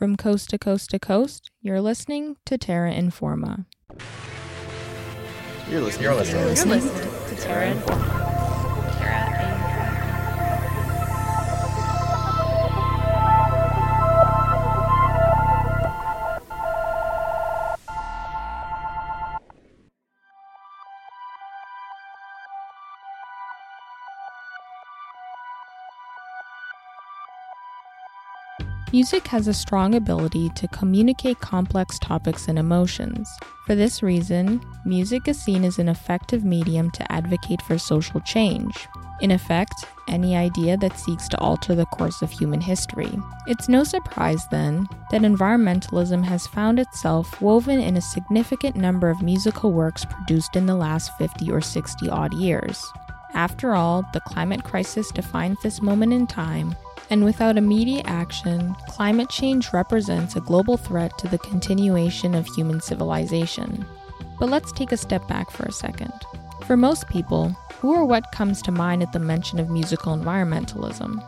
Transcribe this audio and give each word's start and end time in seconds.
From 0.00 0.16
coast 0.16 0.48
to 0.48 0.56
coast 0.56 0.88
to 0.92 0.98
coast, 0.98 1.50
you're 1.60 1.82
listening 1.82 2.36
to 2.46 2.56
Terra 2.56 2.90
Informa. 2.90 3.66
You're 5.68 5.82
listening. 5.82 6.04
You're 6.04 6.14
listening. 6.14 6.40
You're 6.40 6.48
listening 6.48 6.80
to 7.28 7.42
Terra 7.42 7.74
Informa. 7.74 8.29
Music 28.92 29.28
has 29.28 29.46
a 29.46 29.54
strong 29.54 29.94
ability 29.94 30.48
to 30.56 30.66
communicate 30.66 31.38
complex 31.38 31.96
topics 32.00 32.48
and 32.48 32.58
emotions. 32.58 33.30
For 33.64 33.76
this 33.76 34.02
reason, 34.02 34.60
music 34.84 35.28
is 35.28 35.40
seen 35.40 35.62
as 35.62 35.78
an 35.78 35.88
effective 35.88 36.44
medium 36.44 36.90
to 36.92 37.12
advocate 37.12 37.62
for 37.62 37.78
social 37.78 38.20
change. 38.22 38.88
In 39.20 39.30
effect, 39.30 39.84
any 40.08 40.34
idea 40.34 40.76
that 40.78 40.98
seeks 40.98 41.28
to 41.28 41.38
alter 41.38 41.76
the 41.76 41.86
course 41.86 42.20
of 42.20 42.32
human 42.32 42.60
history. 42.60 43.16
It's 43.46 43.68
no 43.68 43.84
surprise, 43.84 44.44
then, 44.50 44.88
that 45.12 45.22
environmentalism 45.22 46.24
has 46.24 46.48
found 46.48 46.80
itself 46.80 47.40
woven 47.40 47.78
in 47.78 47.96
a 47.96 48.00
significant 48.00 48.74
number 48.74 49.08
of 49.08 49.22
musical 49.22 49.70
works 49.70 50.04
produced 50.04 50.56
in 50.56 50.66
the 50.66 50.74
last 50.74 51.16
50 51.16 51.48
or 51.52 51.60
60 51.60 52.10
odd 52.10 52.34
years. 52.34 52.84
After 53.34 53.76
all, 53.76 54.04
the 54.12 54.20
climate 54.22 54.64
crisis 54.64 55.12
defines 55.12 55.58
this 55.62 55.80
moment 55.80 56.12
in 56.12 56.26
time, 56.26 56.74
and 57.10 57.24
without 57.24 57.58
immediate 57.58 58.06
action, 58.06 58.74
climate 58.86 59.28
change 59.28 59.72
represents 59.72 60.36
a 60.36 60.40
global 60.40 60.76
threat 60.76 61.18
to 61.18 61.26
the 61.26 61.38
continuation 61.38 62.36
of 62.36 62.46
human 62.46 62.80
civilization. 62.80 63.84
But 64.38 64.48
let's 64.48 64.72
take 64.72 64.92
a 64.92 64.96
step 64.96 65.26
back 65.26 65.50
for 65.50 65.64
a 65.64 65.72
second. 65.72 66.12
For 66.64 66.76
most 66.76 67.08
people, 67.08 67.48
who 67.74 67.92
or 67.92 68.04
what 68.04 68.30
comes 68.30 68.62
to 68.62 68.72
mind 68.72 69.02
at 69.02 69.12
the 69.12 69.18
mention 69.18 69.58
of 69.58 69.70
musical 69.70 70.16
environmentalism? 70.16 71.20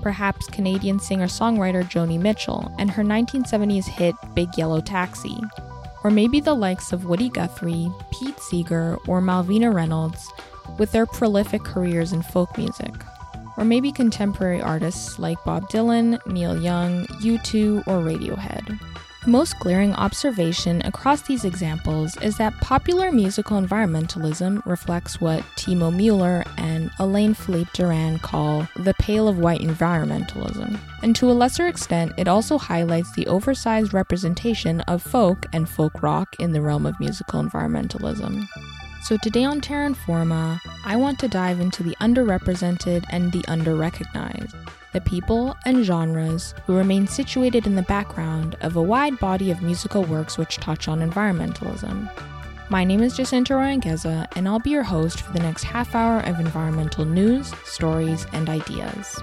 Perhaps 0.00 0.46
Canadian 0.46 0.98
singer 0.98 1.26
songwriter 1.26 1.84
Joni 1.84 2.18
Mitchell 2.18 2.74
and 2.78 2.90
her 2.90 3.04
1970s 3.04 3.84
hit 3.84 4.14
Big 4.34 4.48
Yellow 4.56 4.80
Taxi. 4.80 5.38
Or 6.02 6.10
maybe 6.10 6.40
the 6.40 6.54
likes 6.54 6.92
of 6.92 7.04
Woody 7.04 7.28
Guthrie, 7.28 7.90
Pete 8.10 8.40
Seeger, 8.40 8.96
or 9.06 9.20
Malvina 9.20 9.72
Reynolds 9.72 10.26
with 10.78 10.92
their 10.92 11.04
prolific 11.04 11.62
careers 11.62 12.14
in 12.14 12.22
folk 12.22 12.56
music 12.56 12.94
or 13.60 13.64
maybe 13.64 13.92
contemporary 13.92 14.60
artists 14.60 15.18
like 15.18 15.36
Bob 15.44 15.68
Dylan, 15.68 16.18
Neil 16.26 16.60
Young, 16.60 17.04
U2, 17.06 17.86
or 17.86 17.98
Radiohead. 17.98 18.80
The 19.24 19.30
most 19.30 19.58
glaring 19.58 19.92
observation 19.96 20.80
across 20.86 21.20
these 21.20 21.44
examples 21.44 22.16
is 22.22 22.38
that 22.38 22.58
popular 22.62 23.12
musical 23.12 23.60
environmentalism 23.60 24.64
reflects 24.64 25.20
what 25.20 25.42
Timo 25.56 25.94
Mueller 25.94 26.42
and 26.56 26.90
Elaine 26.98 27.34
Philippe 27.34 27.68
Duran 27.74 28.18
call 28.20 28.66
the 28.76 28.94
pale 28.94 29.28
of 29.28 29.38
white 29.38 29.60
environmentalism. 29.60 30.78
And 31.02 31.14
to 31.16 31.30
a 31.30 31.32
lesser 31.32 31.66
extent, 31.66 32.14
it 32.16 32.28
also 32.28 32.56
highlights 32.56 33.12
the 33.12 33.26
oversized 33.26 33.92
representation 33.92 34.80
of 34.82 35.02
folk 35.02 35.44
and 35.52 35.68
folk 35.68 36.02
rock 36.02 36.34
in 36.38 36.52
the 36.52 36.62
realm 36.62 36.86
of 36.86 36.98
musical 36.98 37.42
environmentalism. 37.42 38.48
So, 39.02 39.16
today 39.16 39.44
on 39.44 39.62
Terra 39.62 39.88
Informa, 39.88 40.60
I 40.84 40.94
want 40.94 41.18
to 41.20 41.28
dive 41.28 41.58
into 41.58 41.82
the 41.82 41.96
underrepresented 42.02 43.04
and 43.08 43.32
the 43.32 43.40
underrecognized, 43.42 44.54
the 44.92 45.00
people 45.00 45.56
and 45.64 45.84
genres 45.84 46.54
who 46.66 46.76
remain 46.76 47.06
situated 47.06 47.66
in 47.66 47.76
the 47.76 47.82
background 47.82 48.56
of 48.60 48.76
a 48.76 48.82
wide 48.82 49.18
body 49.18 49.50
of 49.50 49.62
musical 49.62 50.04
works 50.04 50.36
which 50.36 50.58
touch 50.58 50.86
on 50.86 51.00
environmentalism. 51.00 52.10
My 52.68 52.84
name 52.84 53.02
is 53.02 53.16
Jacinta 53.16 53.54
Royangueza, 53.54 54.28
and 54.36 54.46
I'll 54.46 54.60
be 54.60 54.70
your 54.70 54.82
host 54.82 55.22
for 55.22 55.32
the 55.32 55.40
next 55.40 55.64
half 55.64 55.94
hour 55.94 56.20
of 56.20 56.38
environmental 56.38 57.06
news, 57.06 57.52
stories, 57.64 58.26
and 58.32 58.50
ideas. 58.50 59.18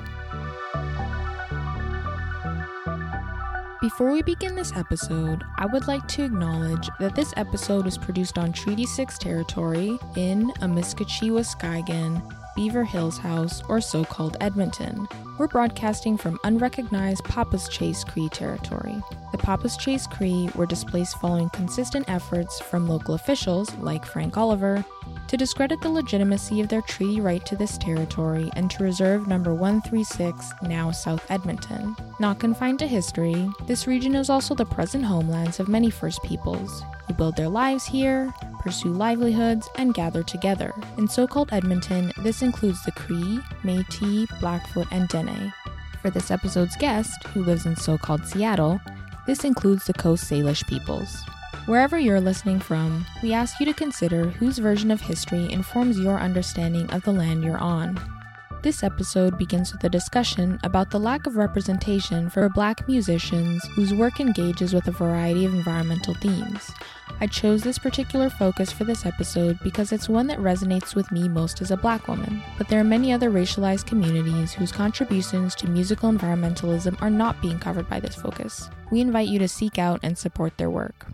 Before 3.88 4.12
we 4.12 4.22
begin 4.22 4.53
this 4.53 4.74
episode, 4.75 5.46
I 5.56 5.66
would 5.66 5.88
like 5.88 6.06
to 6.09 6.25
acknowledge 6.25 6.90
that 7.00 7.16
this 7.16 7.34
episode 7.38 7.86
was 7.86 7.98
produced 7.98 8.38
on 8.38 8.52
Treaty 8.52 8.86
6 8.86 9.18
territory 9.18 9.98
in 10.18 10.52
Amiskwaciwâskahikan, 10.59 12.37
Beaver 12.57 12.84
Hills 12.84 13.19
House, 13.19 13.62
or 13.69 13.79
so 13.79 14.03
called 14.03 14.35
Edmonton. 14.41 15.07
We're 15.38 15.47
broadcasting 15.47 16.18
from 16.18 16.40
unrecognized 16.44 17.23
Papaschase 17.23 18.03
Cree 18.07 18.29
territory. 18.29 19.00
The 19.31 19.38
Papaschase 19.38 20.09
Cree 20.09 20.50
were 20.56 20.66
displaced 20.66 21.19
following 21.19 21.51
consistent 21.51 22.09
efforts 22.09 22.59
from 22.59 22.88
local 22.90 23.13
officials, 23.13 23.72
like 23.75 24.03
Frank 24.03 24.38
Oliver, 24.38 24.84
to 25.28 25.38
discredit 25.38 25.81
the 25.81 25.90
legitimacy 25.90 26.59
of 26.59 26.68
their 26.68 26.81
treaty 26.81 27.22
right 27.22 27.45
to 27.45 27.56
this 27.56 27.78
territory 27.78 28.50
and 28.56 28.72
to 28.72 28.84
reserve 28.84 29.28
number 29.28 29.53
136, 29.53 30.51
now 30.63 30.89
South 30.89 31.29
Edmonton. 31.29 31.95
Not 32.19 32.39
confined 32.39 32.79
to 32.79 32.88
history, 32.88 33.47
this 33.68 33.85
region 33.85 34.16
is 34.16 34.31
also 34.31 34.56
the 34.56 34.66
present 34.66 35.06
homelands 35.06 35.59
of 35.59 35.68
many 35.68 35.91
First 35.91 36.24
Peoples, 36.24 36.84
who 37.06 37.13
build 37.13 37.35
their 37.35 37.50
lives 37.50 37.85
here, 37.85 38.34
pursue 38.67 38.91
livelihoods, 38.91 39.69
and 39.75 39.94
gather 39.94 40.22
together. 40.23 40.73
In 40.97 41.07
so 41.07 41.25
called 41.25 41.53
Edmonton, 41.53 42.11
this 42.17 42.41
includes 42.41 42.83
the 42.83 42.91
Cree, 42.91 43.39
Metis, 43.63 44.29
Blackfoot, 44.41 44.88
and 44.91 45.07
Dene. 45.07 45.53
For 46.01 46.09
this 46.09 46.31
episode's 46.31 46.75
guest, 46.75 47.23
who 47.27 47.45
lives 47.45 47.66
in 47.66 47.77
so 47.77 47.97
called 47.97 48.25
Seattle, 48.25 48.81
this 49.25 49.45
includes 49.45 49.85
the 49.85 49.94
Coast 49.94 50.29
Salish 50.29 50.67
peoples. 50.67 51.23
Wherever 51.66 51.97
you're 51.97 52.19
listening 52.19 52.59
from, 52.59 53.06
we 53.23 53.31
ask 53.31 53.57
you 53.61 53.66
to 53.67 53.73
consider 53.73 54.31
whose 54.31 54.57
version 54.57 54.91
of 54.91 55.00
history 55.00 55.50
informs 55.50 55.97
your 55.97 56.19
understanding 56.19 56.89
of 56.89 57.03
the 57.03 57.13
land 57.13 57.45
you're 57.45 57.57
on. 57.57 57.97
This 58.67 58.83
episode 58.83 59.38
begins 59.38 59.72
with 59.72 59.81
a 59.85 59.89
discussion 59.89 60.59
about 60.61 60.91
the 60.91 61.00
lack 61.00 61.25
of 61.25 61.38
representation 61.38 62.29
for 62.29 62.50
Black 62.50 62.85
musicians 62.85 63.66
whose 63.69 63.94
work 63.94 64.19
engages 64.19 64.73
with 64.73 64.89
a 64.89 64.91
variety 64.91 65.45
of 65.45 65.53
environmental 65.53 66.13
themes. 66.16 66.69
I 67.22 67.27
chose 67.27 67.63
this 67.63 67.79
particular 67.79 68.29
focus 68.29 68.69
for 68.69 68.83
this 68.83 69.06
episode 69.06 69.57
because 69.63 69.94
it's 69.94 70.09
one 70.09 70.27
that 70.27 70.39
resonates 70.39 70.95
with 70.95 71.09
me 71.13 71.29
most 71.29 71.61
as 71.61 71.72
a 71.72 71.77
Black 71.77 72.09
woman, 72.09 72.44
but 72.57 72.67
there 72.67 72.81
are 72.81 72.83
many 72.83 73.13
other 73.13 73.31
racialized 73.31 73.85
communities 73.85 74.51
whose 74.51 74.73
contributions 74.73 75.56
to 75.56 75.69
musical 75.69 76.11
environmentalism 76.11 77.01
are 77.01 77.09
not 77.09 77.41
being 77.41 77.59
covered 77.59 77.89
by 77.89 78.01
this 78.01 78.16
focus. 78.16 78.69
We 78.91 79.00
invite 79.00 79.29
you 79.29 79.39
to 79.39 79.47
seek 79.47 79.79
out 79.79 80.01
and 80.03 80.17
support 80.17 80.57
their 80.57 80.69
work. 80.69 81.07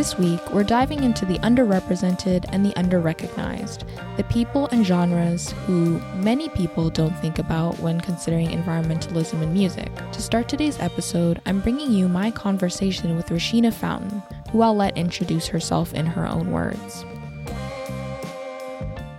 This 0.00 0.16
week, 0.16 0.40
we're 0.50 0.64
diving 0.64 1.04
into 1.04 1.26
the 1.26 1.38
underrepresented 1.40 2.46
and 2.48 2.64
the 2.64 2.70
underrecognized, 2.70 3.84
the 4.16 4.24
people 4.24 4.66
and 4.68 4.82
genres 4.82 5.50
who 5.66 6.00
many 6.14 6.48
people 6.48 6.88
don't 6.88 7.14
think 7.18 7.38
about 7.38 7.78
when 7.80 8.00
considering 8.00 8.48
environmentalism 8.48 9.42
in 9.42 9.52
music. 9.52 9.90
To 10.12 10.22
start 10.22 10.48
today's 10.48 10.80
episode, 10.80 11.42
I'm 11.44 11.60
bringing 11.60 11.92
you 11.92 12.08
my 12.08 12.30
conversation 12.30 13.14
with 13.14 13.26
Rashina 13.26 13.74
Fountain, 13.74 14.22
who 14.50 14.62
I'll 14.62 14.74
let 14.74 14.96
introduce 14.96 15.48
herself 15.48 15.92
in 15.92 16.06
her 16.06 16.26
own 16.26 16.50
words. 16.50 17.04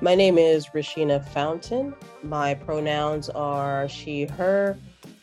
My 0.01 0.15
name 0.15 0.39
is 0.39 0.69
Rashina 0.69 1.23
Fountain. 1.27 1.93
My 2.23 2.55
pronouns 2.55 3.29
are 3.29 3.87
she, 3.87 4.25
her. 4.25 4.79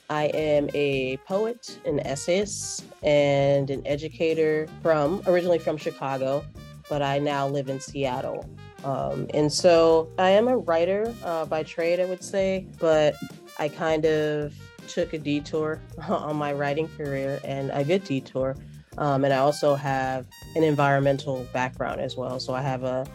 I 0.09 0.27
am 0.27 0.71
a 0.73 1.17
poet, 1.27 1.81
an 1.85 1.99
essayist, 2.07 2.85
and 3.03 3.71
an 3.71 3.87
educator 3.87 4.67
from 4.83 5.23
originally 5.27 5.59
from 5.59 5.77
Chicago, 5.77 6.45
but 6.89 7.03
I 7.03 7.19
now 7.19 7.47
live 7.47 7.69
in 7.69 7.81
Seattle. 7.81 8.49
Um, 8.85 9.27
and 9.35 9.53
so 9.53 10.09
I 10.19 10.31
am 10.31 10.49
a 10.49 10.57
writer 10.57 11.13
uh, 11.25 11.45
by 11.47 11.63
trade, 11.63 12.01
I 12.01 12.05
would 12.05 12.23
say, 12.23 12.67
but 12.79 13.15
I 13.59 13.69
kind 13.69 14.05
of 14.05 14.55
took 14.89 15.13
a 15.13 15.19
detour 15.19 15.81
on 16.09 16.37
my 16.37 16.53
writing 16.53 16.89
career 16.97 17.41
and 17.45 17.71
a 17.73 17.85
good 17.85 18.05
detour. 18.05 18.57
Um, 18.97 19.25
and 19.25 19.33
I 19.33 19.39
also 19.39 19.75
have 19.75 20.27
an 20.57 20.65
environmental 20.65 21.47
background 21.53 22.01
as 22.01 22.17
well. 22.17 22.41
So 22.41 22.55
I 22.55 22.63
have 22.63 22.83
a, 22.83 23.07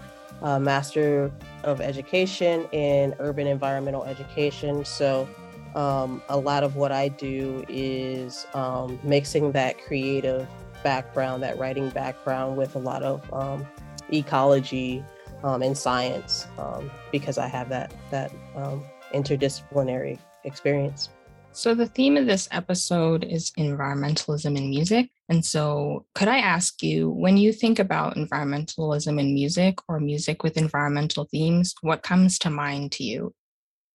a 0.42 0.60
Master 0.60 1.32
of 1.64 1.82
Education 1.82 2.66
in 2.72 3.14
Urban 3.20 3.48
Environmental 3.48 4.04
Education. 4.06 4.86
So 4.86 5.28
um, 5.76 6.22
a 6.30 6.38
lot 6.38 6.64
of 6.64 6.76
what 6.76 6.92
I 6.92 7.08
do 7.08 7.66
is 7.68 8.46
um, 8.54 9.00
mixing 9.04 9.52
that 9.54 9.80
creative 9.80 10.48
background, 10.84 11.44
that 11.44 11.58
writing 11.58 11.90
background, 11.90 12.58
with 12.58 12.76
a 12.76 12.80
lot 12.80 13.04
of 13.04 13.22
um, 13.34 13.66
ecology 14.12 15.04
um, 15.44 15.62
and 15.62 15.78
science, 15.78 16.48
um, 16.58 16.92
because 17.12 17.38
I 17.38 17.48
have 17.48 17.70
that 17.70 17.94
that 18.12 18.32
um, 18.56 18.84
interdisciplinary 19.14 20.20
experience. 20.44 21.10
So, 21.56 21.76
the 21.76 21.88
theme 21.88 22.18
of 22.18 22.26
this 22.26 22.48
episode 22.52 23.24
is 23.24 23.52
environmentalism 23.60 24.58
in 24.58 24.72
music. 24.72 25.12
And 25.30 25.46
so, 25.46 26.06
could 26.16 26.28
I 26.28 26.40
ask 26.40 26.82
you, 26.82 27.12
when 27.12 27.38
you 27.38 27.54
think 27.54 27.78
about 27.78 28.16
environmentalism 28.16 29.20
in 29.20 29.36
music 29.36 29.78
or 29.88 30.00
music 30.00 30.42
with 30.42 30.58
environmental 30.58 31.26
themes, 31.26 31.76
what 31.82 32.02
comes 32.02 32.40
to 32.40 32.50
mind 32.50 32.92
to 32.94 33.04
you? 33.04 33.36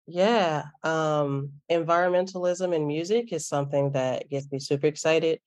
Yeah, 0.06 0.64
um, 0.84 1.52
environmentalism 1.70 2.74
in 2.74 2.86
music 2.86 3.32
is 3.32 3.48
something 3.48 3.90
that 3.92 4.28
gets 4.30 4.50
me 4.52 4.60
super 4.60 4.86
excited. 4.86 5.40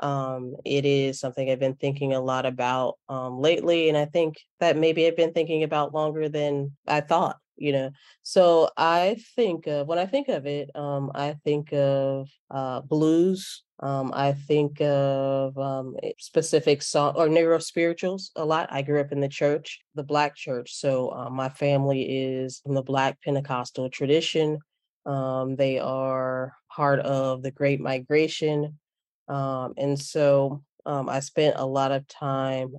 Um, 0.00 0.56
it 0.64 0.84
is 0.86 1.20
something 1.20 1.50
I've 1.50 1.58
been 1.60 1.74
thinking 1.76 2.14
a 2.14 2.20
lot 2.20 2.46
about 2.46 2.96
um, 3.08 3.40
lately, 3.40 3.88
and 3.88 3.96
I 3.98 4.06
think 4.06 4.36
that 4.60 4.76
maybe 4.76 5.06
I've 5.06 5.16
been 5.16 5.32
thinking 5.32 5.62
about 5.64 5.92
longer 5.94 6.28
than 6.28 6.76
I 6.86 7.00
thought. 7.02 7.36
You 7.56 7.72
know, 7.72 7.90
so 8.22 8.70
I 8.76 9.16
think 9.34 9.66
of 9.66 9.86
when 9.86 9.98
I 9.98 10.06
think 10.06 10.28
of 10.28 10.46
it, 10.46 10.70
um, 10.74 11.10
I 11.14 11.36
think 11.44 11.72
of 11.72 12.28
uh, 12.50 12.80
blues. 12.82 13.62
Um, 13.80 14.10
I 14.14 14.32
think 14.32 14.80
of 14.80 15.56
um, 15.58 15.96
specific 16.18 16.80
song 16.80 17.12
or 17.16 17.28
Negro 17.28 17.62
spirituals 17.62 18.30
a 18.34 18.44
lot. 18.44 18.68
I 18.70 18.80
grew 18.80 19.00
up 19.00 19.12
in 19.12 19.20
the 19.20 19.28
church, 19.28 19.80
the 19.94 20.02
Black 20.02 20.34
church, 20.34 20.72
so 20.74 21.10
uh, 21.10 21.28
my 21.28 21.50
family 21.50 22.02
is 22.02 22.60
from 22.60 22.74
the 22.74 22.82
Black 22.82 23.20
Pentecostal 23.22 23.90
tradition. 23.90 24.58
Um, 25.04 25.56
they 25.56 25.78
are 25.78 26.54
part 26.70 27.00
of 27.00 27.42
the 27.42 27.50
Great 27.50 27.80
Migration 27.80 28.78
um, 29.28 29.74
and 29.76 29.98
so 29.98 30.62
I 30.84 31.20
spent 31.20 31.56
a 31.58 31.66
lot 31.66 31.92
of 31.92 32.06
time 32.06 32.76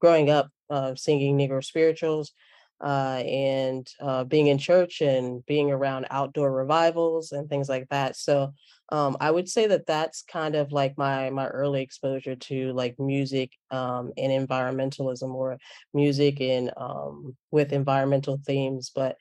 growing 0.00 0.30
up 0.30 0.50
uh, 0.70 0.94
singing 0.94 1.36
Negro 1.36 1.64
spirituals 1.64 2.32
uh, 2.80 3.22
and 3.26 3.88
uh, 4.00 4.24
being 4.24 4.46
in 4.46 4.58
church 4.58 5.00
and 5.00 5.44
being 5.46 5.70
around 5.70 6.06
outdoor 6.10 6.52
revivals 6.52 7.32
and 7.32 7.48
things 7.48 7.68
like 7.68 7.88
that. 7.88 8.16
So 8.16 8.52
um, 8.90 9.16
I 9.20 9.30
would 9.30 9.48
say 9.48 9.66
that 9.66 9.86
that's 9.86 10.22
kind 10.22 10.54
of 10.54 10.72
like 10.72 10.96
my 10.96 11.30
my 11.30 11.46
early 11.48 11.82
exposure 11.82 12.36
to 12.36 12.72
like 12.72 12.98
music 12.98 13.52
um, 13.70 14.12
and 14.16 14.48
environmentalism 14.48 15.34
or 15.34 15.58
music 15.92 16.40
in 16.40 16.70
um, 16.76 17.36
with 17.50 17.72
environmental 17.72 18.40
themes. 18.46 18.90
But 18.94 19.16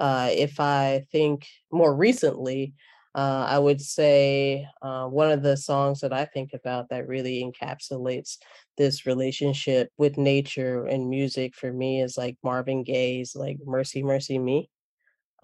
uh, 0.00 0.30
if 0.32 0.58
I 0.58 1.04
think 1.12 1.46
more 1.70 1.94
recently, 1.94 2.74
uh, 3.14 3.46
I 3.48 3.58
would 3.58 3.80
say 3.80 4.66
uh, 4.82 5.06
one 5.06 5.30
of 5.30 5.42
the 5.42 5.56
songs 5.56 6.00
that 6.00 6.12
I 6.12 6.24
think 6.24 6.50
about 6.52 6.88
that 6.88 7.06
really 7.06 7.42
encapsulates 7.44 8.38
this 8.76 9.06
relationship 9.06 9.90
with 9.96 10.18
nature 10.18 10.84
and 10.86 11.08
music 11.08 11.54
for 11.54 11.72
me 11.72 12.02
is 12.02 12.18
like 12.18 12.36
Marvin 12.42 12.82
Gaye's 12.82 13.36
like 13.36 13.58
Mercy, 13.64 14.02
Mercy 14.02 14.38
Me. 14.38 14.68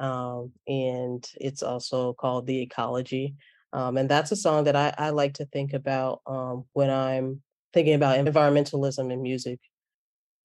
Um, 0.00 0.52
and 0.67 1.25
it's 1.40 1.62
also 1.62 2.12
called 2.14 2.46
The 2.46 2.62
Ecology. 2.62 3.37
Um, 3.72 3.96
and 3.99 4.08
that's 4.08 4.32
a 4.32 4.37
song 4.37 4.64
that 4.64 4.75
I, 4.75 4.93
I 4.99 5.11
like 5.11 5.34
to 5.34 5.44
think 5.46 5.72
about 5.72 6.22
um, 6.26 6.64
when 6.72 6.90
I'm 6.90 7.40
thinking 7.72 7.94
about 7.94 8.19
environmentalism 8.19 9.12
in 9.12 9.22
music. 9.22 9.61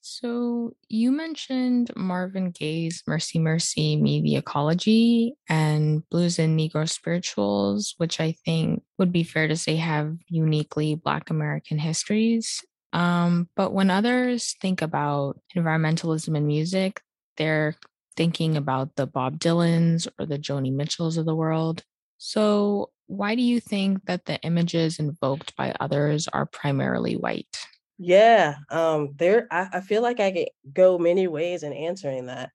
So 0.08 0.76
you 0.88 1.12
mentioned 1.12 1.90
Marvin 1.96 2.52
Gaye's 2.52 3.02
Mercy 3.08 3.40
Mercy 3.40 3.96
Me 3.96 4.22
the 4.22 4.36
Ecology 4.36 5.34
and 5.50 6.08
Blues 6.10 6.38
and 6.38 6.60
Negro 6.60 6.88
Spirituals, 6.88 7.96
which 7.98 8.20
I 8.20 8.34
think 8.46 8.84
would 9.00 9.12
be 9.12 9.24
fair 9.24 9.48
to 9.48 9.58
say 9.58 9.78
have 9.78 10.16
uniquely 10.28 10.94
Black 10.94 11.32
American 11.32 11.80
histories. 11.80 12.64
Um, 12.94 13.50
but 13.56 13.74
when 13.74 13.90
others 13.90 14.56
think 14.62 14.84
about 14.84 15.40
environmentalism 15.56 16.38
in 16.38 16.46
music, 16.46 17.02
they're 17.38 17.76
thinking 18.16 18.58
about 18.58 18.98
the 18.98 19.08
Bob 19.08 19.40
Dylans 19.40 20.08
or 20.20 20.28
the 20.28 20.38
Joni 20.38 20.72
Mitchells 20.72 21.18
of 21.18 21.26
the 21.26 21.36
world. 21.36 21.84
So 22.20 22.92
why 23.08 23.34
do 23.34 23.42
you 23.42 23.60
think 23.60 24.06
that 24.06 24.26
the 24.26 24.40
images 24.42 25.00
invoked 25.00 25.56
by 25.56 25.76
others 25.80 26.28
are 26.28 26.46
primarily 26.46 27.16
white? 27.16 27.58
Yeah, 27.98 28.56
um, 28.70 29.14
there 29.16 29.48
I, 29.52 29.70
I 29.74 29.82
feel 29.82 30.02
like 30.02 30.20
I 30.20 30.32
could 30.32 30.50
go 30.74 30.98
many 30.98 31.28
ways 31.28 31.64
in 31.64 31.72
answering 31.74 32.26
that. 32.28 32.52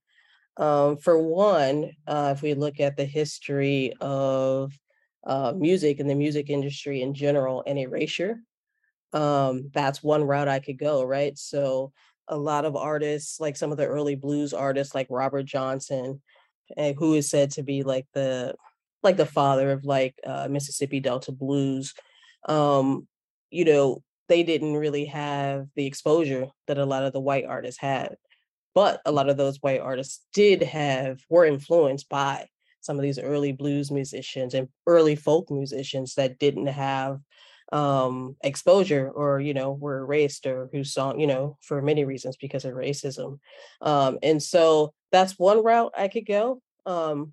Um, 0.58 0.98
for 0.98 1.18
one, 1.18 1.92
uh, 2.06 2.34
if 2.36 2.42
we 2.42 2.54
look 2.54 2.80
at 2.80 2.96
the 2.96 3.04
history 3.06 3.94
of 4.00 4.72
uh, 5.26 5.54
music 5.56 6.00
and 6.00 6.10
the 6.10 6.14
music 6.16 6.50
industry 6.50 7.02
in 7.02 7.14
general 7.14 7.64
and 7.66 7.78
erasure, 7.78 8.40
um, 9.14 9.70
that's 9.74 10.02
one 10.02 10.24
route 10.24 10.48
I 10.48 10.60
could 10.60 10.78
go, 10.78 11.04
right? 11.04 11.36
So 11.38 11.92
a 12.28 12.36
lot 12.38 12.64
of 12.66 12.76
artists, 12.76 13.40
like 13.40 13.56
some 13.56 13.72
of 13.72 13.78
the 13.78 13.86
early 13.86 14.16
blues 14.16 14.54
artists, 14.54 14.94
like 14.94 15.08
Robert 15.10 15.44
Johnson, 15.44 16.22
and 16.76 16.96
who 16.98 17.14
is 17.14 17.30
said 17.30 17.50
to 17.52 17.62
be 17.62 17.82
like 17.82 18.06
the 18.14 18.54
like 19.02 19.16
the 19.16 19.26
father 19.26 19.72
of 19.72 19.84
like 19.84 20.14
uh, 20.26 20.48
Mississippi 20.50 21.00
Delta 21.00 21.32
blues. 21.32 21.94
Um, 22.48 23.06
you 23.50 23.64
know, 23.64 24.02
they 24.30 24.44
didn't 24.44 24.76
really 24.76 25.06
have 25.06 25.66
the 25.74 25.84
exposure 25.84 26.46
that 26.68 26.78
a 26.78 26.86
lot 26.86 27.02
of 27.02 27.12
the 27.12 27.20
white 27.20 27.44
artists 27.44 27.80
had. 27.80 28.14
But 28.76 29.02
a 29.04 29.10
lot 29.10 29.28
of 29.28 29.36
those 29.36 29.58
white 29.58 29.80
artists 29.80 30.24
did 30.32 30.62
have, 30.62 31.20
were 31.28 31.44
influenced 31.44 32.08
by 32.08 32.46
some 32.80 32.96
of 32.96 33.02
these 33.02 33.18
early 33.18 33.50
blues 33.50 33.90
musicians 33.90 34.54
and 34.54 34.68
early 34.86 35.16
folk 35.16 35.50
musicians 35.50 36.14
that 36.14 36.38
didn't 36.38 36.68
have 36.68 37.18
um 37.72 38.36
exposure 38.42 39.08
or 39.10 39.38
you 39.38 39.54
know 39.54 39.70
were 39.70 39.98
erased 39.98 40.44
or 40.44 40.68
whose 40.72 40.92
song 40.92 41.20
you 41.20 41.26
know 41.26 41.56
for 41.62 41.80
many 41.80 42.04
reasons 42.04 42.36
because 42.36 42.64
of 42.64 42.74
racism 42.74 43.38
um 43.80 44.18
and 44.24 44.42
so 44.42 44.92
that's 45.12 45.38
one 45.38 45.62
route 45.62 45.92
i 45.96 46.08
could 46.08 46.26
go 46.26 46.60
um 46.86 47.32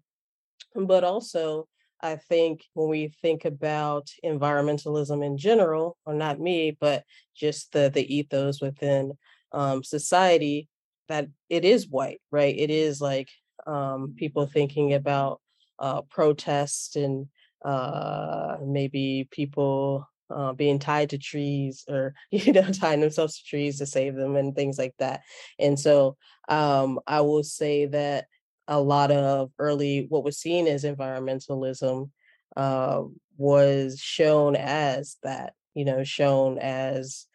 but 0.75 1.03
also 1.03 1.67
I 2.01 2.15
think 2.15 2.63
when 2.73 2.89
we 2.89 3.13
think 3.21 3.45
about 3.45 4.09
environmentalism 4.23 5.25
in 5.25 5.38
general, 5.38 5.97
or 6.05 6.13
not 6.13 6.39
me, 6.39 6.77
but 6.79 7.03
just 7.35 7.71
the 7.71 7.89
the 7.94 8.15
ethos 8.15 8.61
within 8.61 9.13
um, 9.51 9.83
society, 9.83 10.69
that 11.07 11.27
it 11.49 11.65
is 11.65 11.88
white, 11.88 12.21
right? 12.31 12.55
It 12.57 12.69
is 12.69 13.01
like 13.01 13.29
um, 13.65 14.13
people 14.17 14.45
thinking 14.45 14.94
about 14.94 15.41
uh, 15.79 16.01
protests 16.03 16.95
and 16.95 17.27
uh, 17.63 18.57
maybe 18.63 19.27
people 19.31 20.07
uh, 20.29 20.53
being 20.53 20.79
tied 20.79 21.09
to 21.09 21.17
trees 21.17 21.85
or 21.88 22.13
you 22.31 22.53
know 22.53 22.69
tying 22.71 23.01
themselves 23.01 23.38
to 23.38 23.44
trees 23.45 23.77
to 23.79 23.85
save 23.85 24.15
them 24.15 24.35
and 24.35 24.55
things 24.55 24.77
like 24.77 24.94
that. 24.99 25.21
And 25.59 25.79
so 25.79 26.17
um, 26.49 26.99
I 27.07 27.21
will 27.21 27.44
say 27.44 27.85
that 27.88 28.25
a 28.67 28.79
lot 28.79 29.11
of 29.11 29.51
early 29.59 30.05
what 30.09 30.23
was 30.23 30.37
seen 30.37 30.67
as 30.67 30.83
environmentalism 30.83 32.09
uh, 32.55 33.03
was 33.37 33.99
shown 33.99 34.55
as 34.55 35.17
that, 35.23 35.53
you 35.73 35.85
know, 35.85 36.03
shown 36.03 36.57
as 36.59 37.25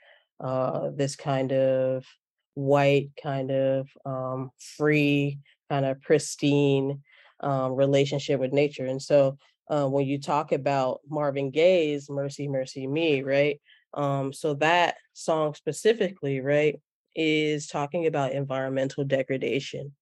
uh, 0.40 0.90
this 0.94 1.16
kind 1.16 1.52
of 1.52 2.04
white, 2.54 3.10
kind 3.22 3.50
of 3.50 3.88
um, 4.04 4.50
free, 4.76 5.38
kind 5.70 5.86
of 5.86 6.00
pristine 6.02 7.00
um, 7.40 7.72
relationship 7.72 8.40
with 8.40 8.52
nature. 8.52 8.86
And 8.86 9.00
so 9.00 9.38
uh, 9.70 9.86
when 9.86 10.06
you 10.06 10.20
talk 10.20 10.52
about 10.52 11.00
Marvin 11.08 11.50
Gaye's 11.50 12.10
Mercy, 12.10 12.48
Mercy 12.48 12.86
Me, 12.86 13.22
right? 13.22 13.60
Um, 13.94 14.32
so 14.32 14.54
that 14.54 14.96
song 15.12 15.54
specifically, 15.54 16.40
right, 16.40 16.80
is 17.14 17.66
talking 17.66 18.06
about 18.06 18.32
environmental 18.32 19.04
degradation 19.04 19.92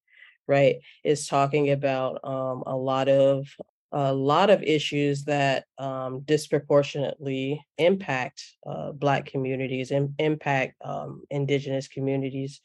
right, 0.51 0.77
is 1.05 1.27
talking 1.27 1.71
about 1.71 2.21
um, 2.25 2.65
a 2.67 2.77
lot 2.77 3.09
of 3.09 3.47
a 3.93 4.13
lot 4.13 4.51
of 4.51 4.63
issues 4.63 5.25
that 5.25 5.65
um, 5.79 6.21
disproportionately 6.21 7.65
impact 7.79 8.43
uh, 8.67 8.93
Black 8.93 9.27
communities 9.27 9.91
and 9.91 10.15
impact 10.19 10.75
um, 10.85 11.23
Indigenous 11.31 11.89
communities, 11.89 12.61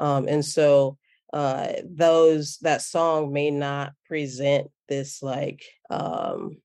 um, 0.00 0.26
and 0.26 0.44
so 0.44 0.98
uh, 1.32 1.68
those 1.84 2.58
that 2.62 2.82
song 2.82 3.32
may 3.32 3.50
not 3.50 3.92
present 4.06 4.70
this 4.88 5.22
like 5.22 5.62
um, 5.90 6.56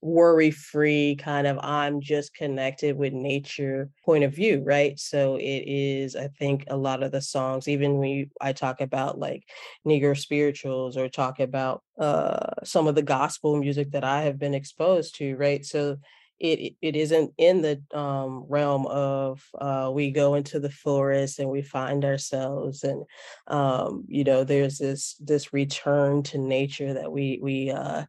worry 0.00 0.50
free 0.50 1.16
kind 1.16 1.46
of 1.46 1.58
I'm 1.58 2.00
just 2.00 2.34
connected 2.34 2.96
with 2.96 3.12
nature 3.12 3.90
point 4.04 4.24
of 4.24 4.34
view, 4.34 4.62
right? 4.64 4.98
So 4.98 5.36
it 5.36 5.64
is, 5.66 6.14
I 6.14 6.28
think, 6.28 6.64
a 6.68 6.76
lot 6.76 7.02
of 7.02 7.12
the 7.12 7.20
songs, 7.20 7.68
even 7.68 7.98
when 7.98 8.10
you, 8.10 8.26
I 8.40 8.52
talk 8.52 8.80
about 8.80 9.18
like 9.18 9.44
Negro 9.86 10.16
spirituals 10.16 10.96
or 10.96 11.08
talk 11.08 11.40
about 11.40 11.82
uh, 11.98 12.50
some 12.64 12.86
of 12.86 12.94
the 12.94 13.02
gospel 13.02 13.56
music 13.56 13.90
that 13.92 14.04
I 14.04 14.22
have 14.22 14.38
been 14.38 14.54
exposed 14.54 15.16
to, 15.16 15.36
right? 15.36 15.64
So 15.64 15.98
it 16.40 16.74
it 16.80 16.94
isn't 16.94 17.32
in 17.36 17.62
the 17.62 17.82
um, 17.92 18.44
realm 18.48 18.86
of 18.86 19.42
uh, 19.60 19.90
we 19.92 20.10
go 20.10 20.34
into 20.34 20.60
the 20.60 20.70
forest 20.70 21.38
and 21.38 21.50
we 21.50 21.62
find 21.62 22.04
ourselves 22.04 22.84
and 22.84 23.04
um, 23.48 24.04
you 24.08 24.24
know 24.24 24.44
there's 24.44 24.78
this 24.78 25.16
this 25.20 25.52
return 25.52 26.22
to 26.22 26.38
nature 26.38 26.94
that 26.94 27.10
we 27.10 27.40
we 27.42 27.70
uh, 27.70 28.04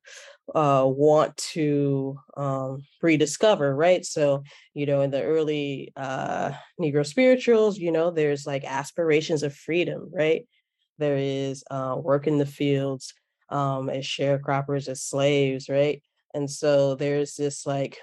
uh, 0.56 0.84
want 0.86 1.36
to 1.38 2.18
um, 2.38 2.84
rediscover, 3.02 3.76
right? 3.76 4.06
So, 4.06 4.44
you 4.74 4.86
know, 4.86 5.02
in 5.02 5.12
the 5.12 5.24
early 5.24 5.92
uh, 5.96 6.52
Negro 6.80 7.06
spirituals, 7.06 7.78
you 7.78 7.92
know, 7.92 8.12
there's 8.12 8.46
like 8.46 8.64
aspirations 8.64 9.44
of 9.44 9.56
freedom, 9.56 10.10
right? 10.14 10.48
There 10.98 11.18
is 11.18 11.64
uh, 11.72 11.96
work 12.00 12.28
in 12.28 12.38
the 12.38 12.46
fields 12.46 13.14
um, 13.50 13.90
as 13.90 14.06
sharecroppers, 14.06 14.88
as 14.88 15.04
slaves, 15.04 15.70
right? 15.70 16.02
And 16.34 16.50
so 16.50 16.96
there's 16.96 17.36
this 17.36 17.66
like 17.66 17.98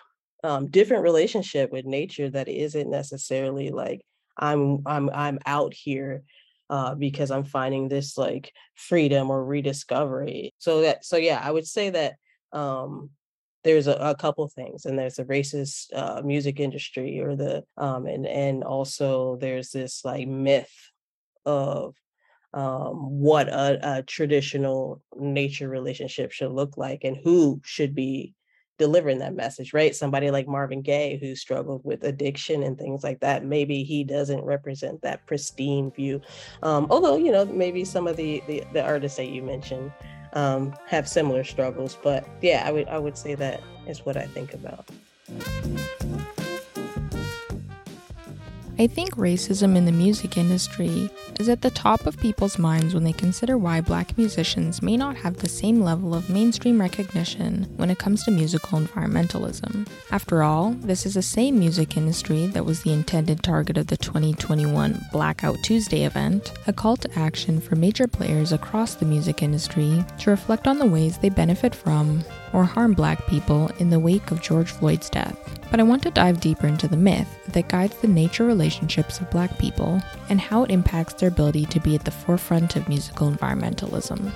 um, 0.45 0.69
different 0.69 1.03
relationship 1.03 1.73
with 1.73 1.85
nature 1.85 2.31
that 2.31 2.49
isn't 2.49 2.91
necessarily 2.91 3.71
like 3.71 4.03
I'm 4.39 4.83
I'm 4.87 5.11
I'm 5.11 5.39
out 5.47 5.73
here 5.75 6.23
uh, 6.69 6.95
because 6.95 7.31
I'm 7.31 7.45
finding 7.45 7.89
this 7.89 8.19
like 8.19 8.53
freedom 8.75 9.31
or 9.31 9.45
rediscovery. 9.45 10.53
So 10.59 10.83
that 10.83 11.05
so 11.05 11.17
yeah, 11.17 11.41
I 11.43 11.51
would 11.51 11.67
say 11.67 11.91
that 11.91 12.17
um, 12.53 13.11
there's 13.65 13.87
a, 13.87 13.95
a 13.95 14.15
couple 14.15 14.47
things, 14.49 14.87
and 14.87 14.99
there's 14.99 15.17
the 15.17 15.25
racist 15.25 15.87
uh, 15.95 16.23
music 16.25 16.61
industry, 16.61 17.21
or 17.21 17.37
the 17.37 17.65
um, 17.77 18.07
and 18.07 18.27
and 18.27 18.63
also 18.63 19.37
there's 19.37 19.71
this 19.71 20.05
like 20.05 20.29
myth 20.29 20.73
of 21.45 21.95
um, 22.55 23.21
what 23.21 23.49
a, 23.49 23.99
a 23.99 24.03
traditional 24.03 25.03
nature 25.17 25.69
relationship 25.69 26.33
should 26.33 26.53
look 26.53 26.77
like 26.77 27.05
and 27.05 27.19
who 27.23 27.61
should 27.65 27.95
be 27.95 28.35
delivering 28.79 29.19
that 29.19 29.35
message, 29.35 29.73
right? 29.73 29.95
Somebody 29.95 30.31
like 30.31 30.47
Marvin 30.47 30.83
Gaye 30.83 31.19
who 31.21 31.35
struggled 31.35 31.83
with 31.85 32.05
addiction 32.05 32.63
and 32.63 32.79
things 32.79 33.03
like 33.03 33.21
that. 33.21 33.45
Maybe 33.45 33.83
he 33.85 34.05
doesn't 34.05 34.45
represent 34.45 35.01
that 35.03 35.27
pristine 35.27 35.91
view. 35.91 36.21
Um, 36.63 36.87
although, 36.91 37.17
you 37.17 37.33
know, 37.33 37.45
maybe 37.47 37.85
some 37.85 38.07
of 38.07 38.17
the, 38.17 38.43
the, 38.47 38.65
the 38.73 38.85
artists 38.85 39.17
that 39.17 39.29
you 39.29 39.43
mentioned 39.43 39.93
um, 40.33 40.75
have 40.87 41.09
similar 41.09 41.45
struggles. 41.45 41.97
But 42.03 42.27
yeah, 42.43 42.63
I 42.67 42.73
would 42.73 42.89
I 42.89 42.99
would 42.99 43.17
say 43.17 43.35
that 43.35 43.61
is 43.87 44.05
what 44.05 44.17
I 44.17 44.27
think 44.27 44.55
about. 44.55 44.89
I 48.79 48.87
think 48.87 49.17
racism 49.17 49.75
in 49.75 49.87
the 49.87 49.93
music 49.93 50.37
industry 50.37 51.09
is 51.41 51.49
at 51.49 51.63
the 51.63 51.71
top 51.71 52.05
of 52.05 52.19
people's 52.19 52.59
minds 52.59 52.93
when 52.93 53.05
they 53.05 53.13
consider 53.13 53.57
why 53.57 53.81
black 53.81 54.19
musicians 54.19 54.83
may 54.83 54.99
not 54.99 55.17
have 55.17 55.39
the 55.39 55.49
same 55.49 55.81
level 55.81 56.15
of 56.15 56.29
mainstream 56.29 56.79
recognition 56.79 57.73
when 57.77 57.89
it 57.89 57.99
comes 57.99 58.23
to 58.25 58.31
musical 58.31 58.79
environmentalism. 58.79 59.89
After 60.11 60.43
all, 60.43 60.73
this 60.73 61.07
is 61.07 61.15
the 61.15 61.23
same 61.23 61.59
music 61.59 61.97
industry 61.97 62.49
that 62.49 62.67
was 62.67 62.83
the 62.83 62.93
intended 62.93 63.43
target 63.43 63.79
of 63.79 63.87
the 63.87 63.97
2021 63.97 65.07
Blackout 65.11 65.57
Tuesday 65.63 66.05
event, 66.05 66.53
a 66.67 66.73
call 66.75 66.99
to 66.99 67.19
action 67.19 67.61
for 67.61 67.77
major 67.77 68.07
players 68.07 68.53
across 68.53 68.95
the 68.95 69.07
music 69.07 69.43
industry 69.43 70.05
to 70.19 70.31
reflect 70.31 70.67
on 70.67 70.79
the 70.79 70.85
ways 70.85 71.17
they 71.17 71.31
benefit 71.31 71.75
from 71.75 72.23
or 72.53 72.65
harm 72.65 72.93
black 72.93 73.27
people 73.27 73.71
in 73.79 73.91
the 73.91 73.99
wake 73.99 74.31
of 74.31 74.43
George 74.43 74.71
Floyd's 74.71 75.11
death. 75.11 75.37
But 75.71 75.81
I 75.81 75.85
want 75.85 76.03
to 76.05 76.11
dive 76.11 76.41
deeper 76.41 76.67
into 76.67 76.89
the 76.89 76.97
myth 76.97 77.29
that 77.49 77.69
guides 77.69 77.97
the 77.97 78.09
nature 78.09 78.45
relationships 78.45 79.21
of 79.21 79.31
black 79.31 79.59
people 79.59 80.01
and 80.29 80.41
how 80.41 80.63
it 80.65 80.71
impacts 80.71 81.15
their 81.15 81.29
ability 81.29 81.67
to 81.67 81.81
be 81.81 81.95
at 81.95 82.05
the 82.05 82.11
forefront 82.11 82.77
of 82.77 82.89
musical 82.89 83.31
environmentalism. 83.31 84.33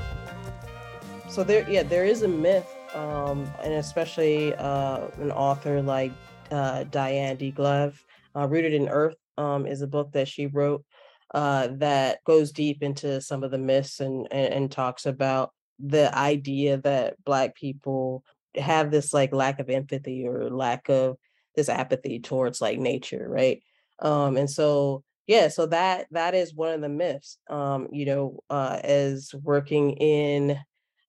So 1.29 1.45
there, 1.45 1.69
yeah, 1.71 1.85
there 1.85 2.05
is 2.05 2.23
a 2.23 2.29
myth, 2.29 2.67
um, 2.95 3.49
and 3.63 3.75
especially 3.75 4.55
uh, 4.57 5.07
an 5.21 5.31
author 5.31 5.81
like 5.81 6.13
uh, 6.51 6.85
Dianne 6.91 7.39
D. 7.39 7.53
Glave, 7.53 8.05
uh, 8.35 8.49
Rooted 8.49 8.75
in 8.75 8.89
Earth, 8.89 9.17
um, 9.39 9.67
is 9.67 9.83
a 9.83 9.87
book 9.87 10.13
that 10.13 10.27
she 10.27 10.47
wrote 10.47 10.85
uh, 11.33 11.69
that 11.73 12.25
goes 12.25 12.51
deep 12.51 12.83
into 12.83 13.21
some 13.21 13.45
of 13.45 13.51
the 13.51 13.59
myths 13.59 14.01
and, 14.01 14.27
and, 14.33 14.53
and 14.53 14.73
talks 14.73 15.07
about 15.07 15.53
the 15.85 16.17
idea 16.17 16.79
that 16.79 17.23
Black 17.25 17.55
people 17.55 18.25
have 18.57 18.91
this 18.91 19.13
like 19.13 19.33
lack 19.33 19.61
of 19.61 19.71
empathy 19.71 20.27
or 20.27 20.51
lack 20.51 20.89
of 20.89 21.17
this 21.55 21.69
apathy 21.69 22.21
towards 22.21 22.61
like 22.61 22.79
nature, 22.79 23.27
right? 23.29 23.63
Um, 24.01 24.37
and 24.37 24.51
so 24.51 25.05
yeah, 25.27 25.49
so 25.49 25.67
that 25.67 26.07
that 26.11 26.35
is 26.35 26.55
one 26.55 26.75
of 26.75 26.81
the 26.81 26.89
myths. 26.89 27.39
Um, 27.49 27.89
you 27.93 28.05
know, 28.05 28.41
uh, 28.51 28.81
as 28.83 29.33
working 29.43 29.93
in 29.93 30.59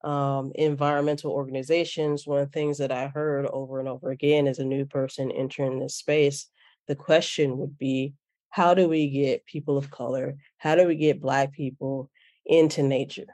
um, 0.04 0.52
environmental 0.56 1.32
organizations, 1.32 2.28
one 2.28 2.40
of 2.40 2.48
the 2.48 2.52
things 2.52 2.78
that 2.80 2.92
I 2.92 3.08
heard 3.08 3.46
over 3.48 3.80
and 3.80 3.90
over 3.90 4.12
again 4.12 4.48
as 4.48 4.60
a 4.60 4.66
new 4.66 4.86
person 4.86 5.32
entering 5.32 5.80
this 5.80 5.96
space, 5.96 6.48
the 6.88 6.96
question 6.96 7.58
would 7.58 7.78
be, 7.78 8.14
how 8.50 8.74
do 8.74 8.88
we 8.88 9.10
get 9.10 9.46
people 9.46 9.78
of 9.78 9.92
color, 9.92 10.36
how 10.58 10.76
do 10.76 10.86
we 10.86 10.96
get 10.96 11.22
Black 11.22 11.52
people 11.52 12.10
into 12.46 12.84
nature? 12.84 13.28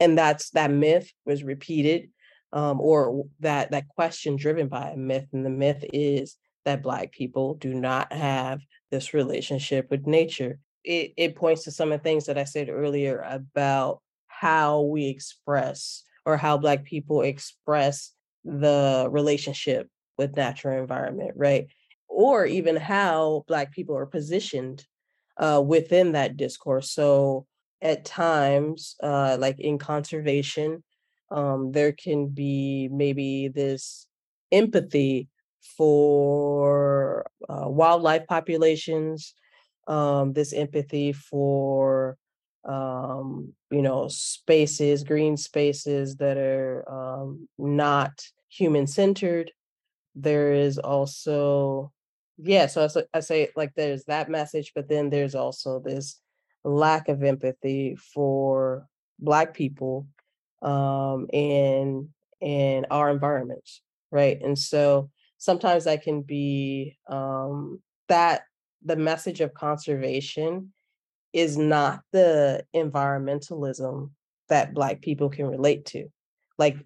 And 0.00 0.16
that's 0.18 0.50
that 0.50 0.70
myth 0.70 1.10
was 1.24 1.42
repeated, 1.42 2.10
um, 2.52 2.80
or 2.80 3.26
that 3.40 3.70
that 3.70 3.88
question 3.88 4.36
driven 4.36 4.68
by 4.68 4.90
a 4.90 4.96
myth, 4.96 5.26
and 5.32 5.44
the 5.44 5.50
myth 5.50 5.84
is 5.92 6.36
that 6.64 6.82
Black 6.82 7.12
people 7.12 7.54
do 7.54 7.72
not 7.72 8.12
have 8.12 8.60
this 8.90 9.14
relationship 9.14 9.90
with 9.90 10.06
nature. 10.06 10.58
It, 10.84 11.14
it 11.16 11.36
points 11.36 11.64
to 11.64 11.70
some 11.70 11.92
of 11.92 12.00
the 12.00 12.02
things 12.02 12.26
that 12.26 12.38
I 12.38 12.44
said 12.44 12.68
earlier 12.68 13.24
about 13.26 14.00
how 14.26 14.82
we 14.82 15.06
express 15.06 16.02
or 16.24 16.36
how 16.36 16.58
Black 16.58 16.84
people 16.84 17.22
express 17.22 18.12
the 18.44 19.08
relationship 19.10 19.88
with 20.18 20.36
natural 20.36 20.78
environment, 20.78 21.32
right? 21.36 21.68
Or 22.08 22.46
even 22.46 22.76
how 22.76 23.44
Black 23.48 23.72
people 23.72 23.96
are 23.96 24.06
positioned 24.06 24.84
uh, 25.36 25.62
within 25.64 26.12
that 26.12 26.36
discourse. 26.36 26.90
So 26.90 27.46
at 27.82 28.04
times, 28.04 28.96
uh, 29.02 29.36
like 29.38 29.58
in 29.60 29.78
conservation, 29.78 30.82
um, 31.30 31.72
there 31.72 31.92
can 31.92 32.28
be 32.28 32.88
maybe 32.90 33.48
this 33.48 34.06
empathy 34.52 35.28
for 35.76 37.26
uh, 37.48 37.68
wildlife 37.68 38.26
populations, 38.28 39.34
um, 39.88 40.32
this 40.32 40.52
empathy 40.52 41.12
for 41.12 42.16
um, 42.64 43.52
you 43.70 43.82
know 43.82 44.08
spaces, 44.08 45.04
green 45.04 45.36
spaces 45.36 46.16
that 46.16 46.36
are 46.36 46.84
um, 46.88 47.48
not 47.58 48.12
human 48.48 48.86
centered. 48.86 49.52
There 50.14 50.52
is 50.52 50.78
also 50.78 51.92
yeah, 52.38 52.66
so 52.66 52.88
I, 53.12 53.18
I 53.18 53.20
say 53.20 53.50
like 53.56 53.72
there's 53.74 54.04
that 54.04 54.30
message, 54.30 54.72
but 54.74 54.88
then 54.88 55.10
there's 55.10 55.34
also 55.34 55.80
this 55.80 56.20
lack 56.66 57.08
of 57.08 57.22
empathy 57.22 57.96
for 57.96 58.86
Black 59.18 59.54
people 59.54 60.06
um, 60.62 61.26
in 61.32 62.08
in 62.40 62.86
our 62.90 63.10
environments, 63.10 63.80
right? 64.10 64.40
And 64.42 64.58
so 64.58 65.10
sometimes 65.38 65.84
that 65.84 66.02
can 66.02 66.22
be 66.22 66.98
um, 67.08 67.80
that 68.08 68.42
the 68.84 68.96
message 68.96 69.40
of 69.40 69.54
conservation 69.54 70.72
is 71.32 71.56
not 71.56 72.00
the 72.12 72.64
environmentalism 72.74 74.10
that 74.48 74.74
black 74.74 75.02
people 75.02 75.28
can 75.28 75.46
relate 75.46 75.84
to 75.84 76.06
like 76.58 76.76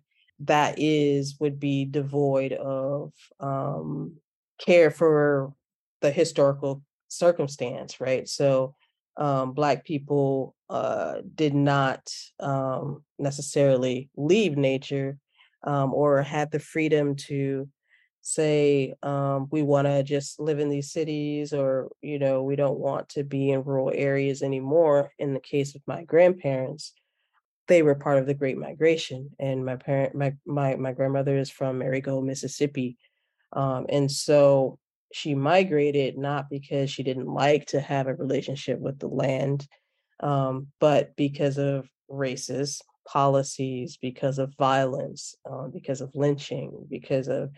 that 0.41 0.77
is 0.79 1.37
would 1.39 1.61
be 1.61 1.85
devoid 1.85 2.53
of 2.53 3.13
um, 3.39 4.17
care 4.59 4.91
for 4.91 5.53
the 6.01 6.11
historical 6.11 6.83
circumstance 7.09 8.01
right 8.01 8.29
so 8.29 8.75
um, 9.21 9.53
black 9.53 9.85
people 9.85 10.57
uh, 10.69 11.17
did 11.35 11.55
not 11.55 12.01
um, 12.41 13.05
necessarily 13.19 14.11
leave 14.17 14.57
nature 14.57 15.19
um, 15.65 15.95
or 15.95 16.23
had 16.23 16.51
the 16.51 16.59
freedom 16.59 17.15
to 17.15 17.69
say 18.23 18.95
um, 19.03 19.49
we 19.51 19.63
want 19.63 19.87
to 19.87 20.03
just 20.03 20.41
live 20.41 20.59
in 20.59 20.69
these 20.69 20.93
cities 20.93 21.53
or 21.53 21.91
you 22.03 22.19
know 22.19 22.43
we 22.43 22.57
don't 22.57 22.79
want 22.79 23.09
to 23.11 23.23
be 23.23 23.51
in 23.51 23.63
rural 23.63 23.93
areas 23.95 24.43
anymore. 24.43 25.13
In 25.19 25.35
the 25.35 25.41
case 25.41 25.75
of 25.75 25.83
my 25.87 26.03
grandparents 26.05 26.93
they 27.71 27.83
were 27.83 27.95
part 27.95 28.19
of 28.19 28.27
the 28.27 28.35
great 28.35 28.59
migration 28.59 29.31
and 29.39 29.65
my 29.65 29.77
parent 29.77 30.13
my 30.15 30.35
my, 30.45 30.75
my 30.75 30.93
grandmother 30.93 31.39
is 31.39 31.49
from 31.49 31.79
marigold 31.79 32.25
mississippi 32.25 32.99
um, 33.53 33.87
and 33.89 34.11
so 34.11 34.79
she 35.13 35.35
migrated 35.35 36.17
not 36.17 36.49
because 36.49 36.91
she 36.91 37.03
didn't 37.03 37.27
like 37.27 37.67
to 37.67 37.81
have 37.81 38.07
a 38.07 38.15
relationship 38.15 38.79
with 38.79 38.99
the 38.99 39.09
land 39.09 39.67
um, 40.21 40.69
but 40.79 41.15
because 41.17 41.59
of 41.59 41.89
racist 42.11 42.83
policies 43.07 43.99
because 44.01 44.39
of 44.39 44.55
violence 44.57 45.35
uh, 45.51 45.67
because 45.69 46.01
of 46.01 46.11
lynching 46.15 46.87
because 46.89 47.29
of 47.29 47.51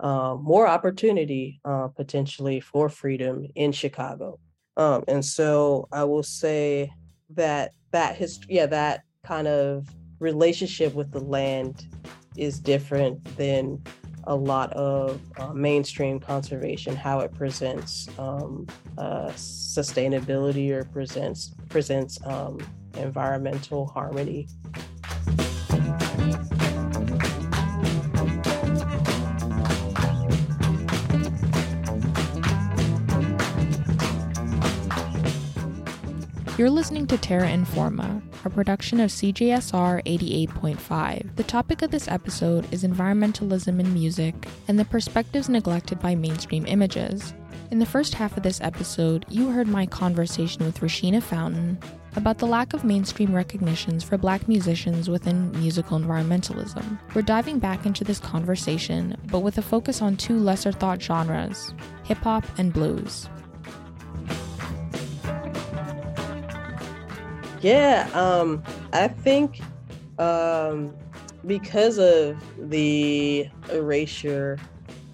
uh, 0.00 0.36
more 0.40 0.68
opportunity 0.68 1.60
uh, 1.64 1.88
potentially 1.88 2.60
for 2.60 2.88
freedom 2.88 3.44
in 3.54 3.72
Chicago. 3.72 4.38
Um, 4.76 5.04
and 5.08 5.24
so 5.24 5.88
I 5.90 6.04
will 6.04 6.22
say 6.22 6.92
that 7.30 7.72
that 7.90 8.16
history, 8.16 8.54
yeah, 8.54 8.66
that 8.66 9.02
kind 9.24 9.48
of 9.48 9.88
relationship 10.20 10.94
with 10.94 11.10
the 11.10 11.20
land 11.20 11.86
is 12.36 12.60
different 12.60 13.24
than 13.36 13.82
a 14.28 14.34
lot 14.34 14.70
of 14.74 15.20
uh, 15.38 15.52
mainstream 15.54 16.20
conservation, 16.20 16.94
how 16.94 17.20
it 17.20 17.34
presents 17.34 18.08
um, 18.18 18.66
uh, 18.98 19.28
sustainability 19.30 20.70
or 20.70 20.84
presents 20.84 21.54
presents 21.70 22.18
um, 22.26 22.58
environmental 22.98 23.86
harmony. 23.86 24.46
You're 36.58 36.70
listening 36.70 37.06
to 37.06 37.16
Terra 37.16 37.46
Informa, 37.46 38.20
a 38.44 38.50
production 38.50 39.00
of 39.00 39.10
CJSR 39.10 40.02
88.5. 40.04 41.36
The 41.36 41.42
topic 41.42 41.82
of 41.82 41.90
this 41.90 42.08
episode 42.08 42.72
is 42.72 42.84
environmentalism 42.84 43.80
in 43.80 43.92
music 43.92 44.34
and 44.68 44.78
the 44.78 44.84
perspectives 44.84 45.48
neglected 45.48 46.00
by 46.00 46.14
mainstream 46.14 46.66
images. 46.66 47.34
In 47.70 47.78
the 47.78 47.86
first 47.86 48.14
half 48.14 48.36
of 48.36 48.42
this 48.42 48.60
episode, 48.60 49.26
you 49.28 49.50
heard 49.50 49.68
my 49.68 49.84
conversation 49.86 50.64
with 50.64 50.80
Rashina 50.80 51.22
Fountain 51.22 51.78
about 52.16 52.38
the 52.38 52.46
lack 52.46 52.72
of 52.72 52.84
mainstream 52.84 53.34
recognitions 53.34 54.02
for 54.02 54.16
black 54.16 54.48
musicians 54.48 55.10
within 55.10 55.52
musical 55.52 55.98
environmentalism. 55.98 56.98
We're 57.14 57.22
diving 57.22 57.58
back 57.58 57.86
into 57.86 58.04
this 58.04 58.18
conversation, 58.18 59.16
but 59.26 59.40
with 59.40 59.58
a 59.58 59.62
focus 59.62 60.00
on 60.00 60.16
two 60.16 60.38
lesser 60.38 60.72
thought 60.72 61.02
genres 61.02 61.74
hip 62.04 62.18
hop 62.18 62.44
and 62.58 62.72
blues. 62.72 63.28
Yeah, 67.60 68.08
um, 68.14 68.62
I 68.92 69.08
think 69.08 69.60
um, 70.18 70.94
because 71.44 71.98
of 71.98 72.40
the 72.70 73.48
erasure 73.70 74.58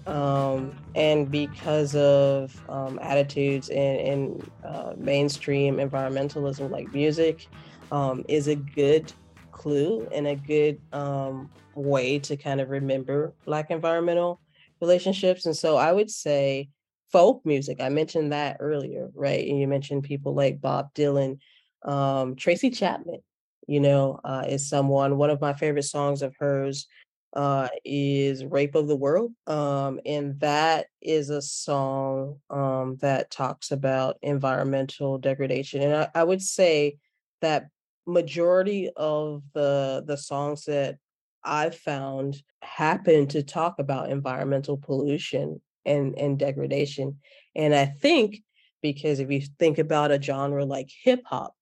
um, 0.05 0.75
and 0.93 1.31
because 1.31 1.95
of 1.95 2.61
um, 2.69 2.99
attitudes 3.01 3.69
in, 3.69 3.95
in 3.95 4.49
uh, 4.63 4.93
mainstream 4.95 5.77
environmentalism 5.77 6.69
like 6.69 6.93
music 6.93 7.47
um, 7.91 8.23
is 8.27 8.47
a 8.47 8.55
good 8.55 9.11
clue 9.51 10.07
and 10.11 10.27
a 10.27 10.35
good 10.35 10.79
um, 10.93 11.49
way 11.73 12.19
to 12.19 12.37
kind 12.37 12.61
of 12.61 12.69
remember 12.69 13.33
black 13.45 13.71
environmental 13.71 14.39
relationships. 14.81 15.47
And 15.47 15.55
so 15.55 15.77
i 15.77 15.91
would 15.91 16.11
say 16.11 16.69
folk 17.11 17.43
music. 17.45 17.79
I 17.81 17.89
mentioned 17.89 18.33
that 18.33 18.57
earlier 18.59 19.09
right? 19.15 19.47
And 19.47 19.59
you 19.59 19.67
mentioned 19.67 20.03
people 20.03 20.35
like 20.35 20.61
bob 20.61 20.93
dylan 20.93 21.39
um, 21.85 22.35
tracy 22.35 22.69
chapman 22.69 23.19
you 23.67 23.79
know 23.79 24.19
uh, 24.23 24.43
is 24.47 24.69
someone 24.69 25.17
one 25.17 25.29
of 25.29 25.41
my 25.41 25.53
favorite 25.53 25.83
songs 25.83 26.21
of 26.21 26.35
hers 26.39 26.87
uh, 27.35 27.67
is 27.83 28.45
Rape 28.45 28.75
of 28.75 28.87
the 28.87 28.95
World. 28.95 29.33
Um, 29.45 29.99
and 30.05 30.39
that 30.39 30.87
is 31.01 31.29
a 31.29 31.41
song 31.41 32.39
um, 32.49 32.97
that 33.01 33.29
talks 33.29 33.71
about 33.71 34.17
environmental 34.21 35.17
degradation. 35.17 35.81
And 35.81 35.93
I, 35.93 36.07
I 36.15 36.23
would 36.23 36.41
say 36.41 36.97
that 37.41 37.67
majority 38.07 38.89
of 38.95 39.43
the 39.53 40.03
the 40.05 40.17
songs 40.17 40.65
that 40.65 40.97
I've 41.43 41.75
found 41.75 42.41
happen 42.61 43.27
to 43.27 43.43
talk 43.43 43.75
about 43.79 44.09
environmental 44.09 44.77
pollution 44.77 45.61
and, 45.85 46.17
and 46.17 46.39
degradation. 46.39 47.19
And 47.55 47.75
I 47.75 47.85
think 47.85 48.43
because 48.81 49.19
if 49.19 49.29
you 49.29 49.41
think 49.59 49.77
about 49.77 50.11
a 50.11 50.21
genre 50.21 50.65
like 50.65 50.89
hip 51.03 51.21
hop, 51.25 51.53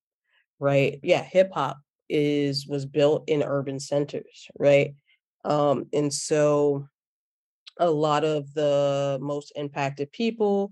right? 0.60 1.00
Yeah, 1.04 1.24
hip 1.24 1.52
hop 1.54 1.78
is 2.10 2.68
was 2.68 2.86
built 2.86 3.24
in 3.28 3.44
urban 3.44 3.80
centers, 3.80 4.48
right? 4.58 4.96
Um, 5.46 5.86
and 5.94 6.14
so 6.14 6.88
a 7.80 7.90
lot 7.90 8.24
of 8.24 8.54
the 8.54 9.18
most 9.22 9.52
impacted 9.56 10.12
people 10.12 10.72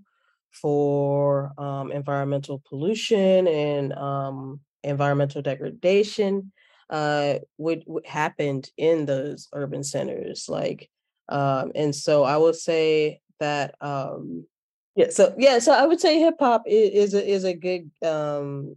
for 0.50 1.52
um, 1.58 1.90
environmental 1.90 2.62
pollution 2.68 3.48
and 3.48 3.92
um, 3.94 4.60
environmental 4.84 5.42
degradation 5.42 6.52
uh, 6.90 7.38
would, 7.58 7.82
would 7.86 8.06
happened 8.06 8.70
in 8.76 9.06
those 9.06 9.48
urban 9.54 9.82
centers. 9.82 10.46
Like, 10.48 10.90
um, 11.28 11.72
and 11.74 11.94
so 11.94 12.22
I 12.22 12.36
would 12.36 12.56
say 12.56 13.20
that 13.40 13.74
um, 13.80 14.46
yeah, 14.94 15.08
so 15.08 15.34
yeah, 15.38 15.58
so 15.58 15.72
I 15.72 15.86
would 15.86 16.00
say 16.00 16.18
hip 16.20 16.34
hop 16.38 16.64
is, 16.66 17.12
is 17.12 17.14
a 17.14 17.26
is 17.26 17.44
a 17.44 17.54
good 17.54 17.90
um, 18.06 18.76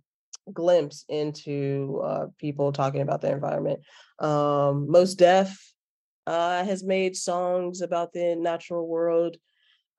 glimpse 0.54 1.06
into 1.10 2.02
uh, 2.04 2.25
people 2.38 2.72
talking 2.72 3.02
about 3.02 3.22
the 3.22 3.32
environment. 3.32 3.80
Um, 4.20 4.90
Mos 4.90 5.16
Def 5.16 5.58
uh, 6.28 6.64
has 6.64 6.84
made 6.84 7.16
songs 7.16 7.82
about 7.82 8.14
the 8.14 8.36
natural 8.36 8.88
world. 8.88 9.38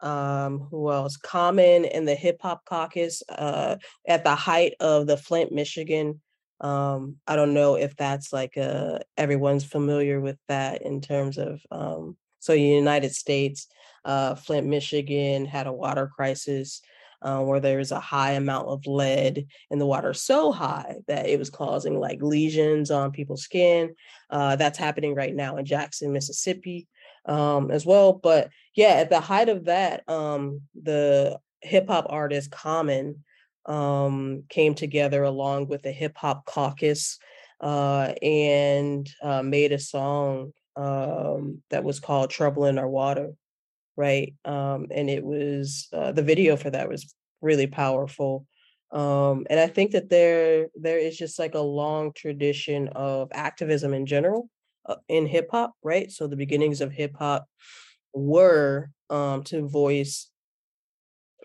Um, 0.00 0.68
who 0.70 0.90
else? 0.92 1.16
Common 1.16 1.86
and 1.86 2.06
the 2.06 2.14
Hip 2.14 2.38
Hop 2.42 2.64
Caucus 2.66 3.22
uh, 3.28 3.76
at 4.06 4.24
the 4.24 4.34
height 4.34 4.74
of 4.80 5.06
the 5.06 5.16
Flint, 5.16 5.52
Michigan. 5.52 6.20
Um, 6.60 7.16
I 7.26 7.36
don't 7.36 7.54
know 7.54 7.76
if 7.76 7.96
that's 7.96 8.32
like 8.32 8.56
a, 8.56 8.96
uh, 8.96 8.98
everyone's 9.16 9.64
familiar 9.64 10.20
with 10.20 10.38
that 10.48 10.82
in 10.82 11.00
terms 11.00 11.38
of 11.38 11.60
um, 11.70 12.16
so 12.46 12.52
United 12.52 13.14
States, 13.14 13.66
uh, 14.04 14.36
Flint, 14.36 14.66
Michigan 14.66 15.46
had 15.46 15.66
a 15.66 15.72
water 15.72 16.06
crisis 16.06 16.80
uh, 17.22 17.40
where 17.40 17.60
there's 17.60 17.92
a 17.92 18.00
high 18.00 18.32
amount 18.32 18.68
of 18.68 18.86
lead 18.86 19.46
in 19.70 19.78
the 19.78 19.86
water, 19.86 20.14
so 20.14 20.52
high 20.52 20.96
that 21.06 21.28
it 21.28 21.38
was 21.38 21.50
causing 21.50 21.98
like 21.98 22.22
lesions 22.22 22.90
on 22.90 23.12
people's 23.12 23.42
skin. 23.42 23.94
Uh, 24.30 24.56
that's 24.56 24.78
happening 24.78 25.14
right 25.14 25.34
now 25.34 25.56
in 25.56 25.64
Jackson, 25.64 26.12
Mississippi, 26.12 26.86
um, 27.26 27.70
as 27.70 27.86
well. 27.86 28.12
But 28.12 28.50
yeah, 28.74 28.94
at 28.94 29.10
the 29.10 29.20
height 29.20 29.48
of 29.48 29.64
that, 29.66 30.08
um, 30.08 30.62
the 30.80 31.38
hip 31.62 31.88
hop 31.88 32.06
artist 32.08 32.50
Common 32.50 33.24
um, 33.66 34.44
came 34.48 34.74
together 34.74 35.22
along 35.22 35.68
with 35.68 35.82
the 35.82 35.92
Hip 35.92 36.16
Hop 36.18 36.46
Caucus 36.46 37.18
uh, 37.60 38.12
and 38.22 39.10
uh, 39.22 39.42
made 39.42 39.72
a 39.72 39.78
song 39.78 40.52
um, 40.76 41.62
that 41.70 41.84
was 41.84 42.00
called 42.00 42.30
Trouble 42.30 42.66
in 42.66 42.78
Our 42.78 42.88
Water 42.88 43.32
right? 43.96 44.34
Um, 44.44 44.86
and 44.90 45.08
it 45.08 45.24
was 45.24 45.88
uh, 45.92 46.12
the 46.12 46.22
video 46.22 46.56
for 46.56 46.70
that 46.70 46.88
was 46.88 47.14
really 47.40 47.66
powerful. 47.66 48.46
Um, 48.92 49.46
and 49.50 49.58
I 49.58 49.66
think 49.66 49.92
that 49.92 50.08
there 50.08 50.68
there 50.74 50.98
is 50.98 51.16
just 51.16 51.38
like 51.38 51.54
a 51.54 51.60
long 51.60 52.12
tradition 52.12 52.88
of 52.88 53.28
activism 53.32 53.92
in 53.92 54.06
general 54.06 54.48
uh, 54.86 54.96
in 55.08 55.26
hip 55.26 55.48
hop, 55.50 55.74
right? 55.82 56.10
So 56.10 56.26
the 56.26 56.36
beginnings 56.36 56.80
of 56.80 56.92
hip 56.92 57.16
hop 57.18 57.46
were 58.14 58.90
um, 59.10 59.42
to 59.44 59.68
voice 59.68 60.30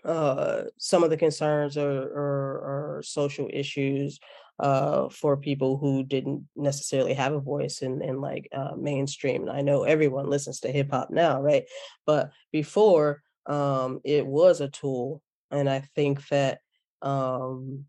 uh, 0.04 0.62
some 0.78 1.04
of 1.04 1.10
the 1.10 1.16
concerns 1.16 1.76
or, 1.76 1.90
or, 1.90 2.96
or 2.96 3.02
social 3.04 3.48
issues 3.52 4.18
uh, 4.58 5.08
for 5.08 5.36
people 5.36 5.76
who 5.76 6.04
didn't 6.04 6.48
necessarily 6.54 7.14
have 7.14 7.32
a 7.32 7.40
voice 7.40 7.82
in, 7.82 8.02
in 8.02 8.20
like 8.20 8.48
uh, 8.52 8.74
mainstream. 8.76 9.42
And 9.42 9.50
I 9.50 9.62
know 9.62 9.84
everyone 9.84 10.30
listens 10.30 10.60
to 10.60 10.72
hip 10.72 10.90
hop 10.90 11.10
now, 11.10 11.40
right? 11.40 11.64
But 12.06 12.30
before, 12.52 13.22
um, 13.46 14.00
it 14.04 14.26
was 14.26 14.60
a 14.60 14.68
tool. 14.68 15.22
And 15.50 15.68
I 15.68 15.80
think 15.80 16.26
that 16.28 16.60
um, 17.02 17.86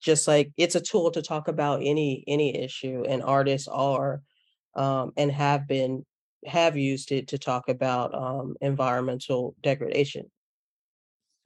just 0.00 0.26
like 0.26 0.52
it's 0.56 0.74
a 0.74 0.80
tool 0.80 1.10
to 1.10 1.22
talk 1.22 1.48
about 1.48 1.80
any 1.82 2.24
any 2.26 2.56
issue, 2.56 3.04
and 3.06 3.22
artists 3.22 3.68
are 3.68 4.22
um, 4.74 5.12
and 5.16 5.30
have 5.30 5.66
been 5.66 6.04
have 6.46 6.76
used 6.76 7.12
it 7.12 7.28
to 7.28 7.38
talk 7.38 7.68
about 7.68 8.14
um, 8.14 8.56
environmental 8.60 9.54
degradation. 9.62 10.30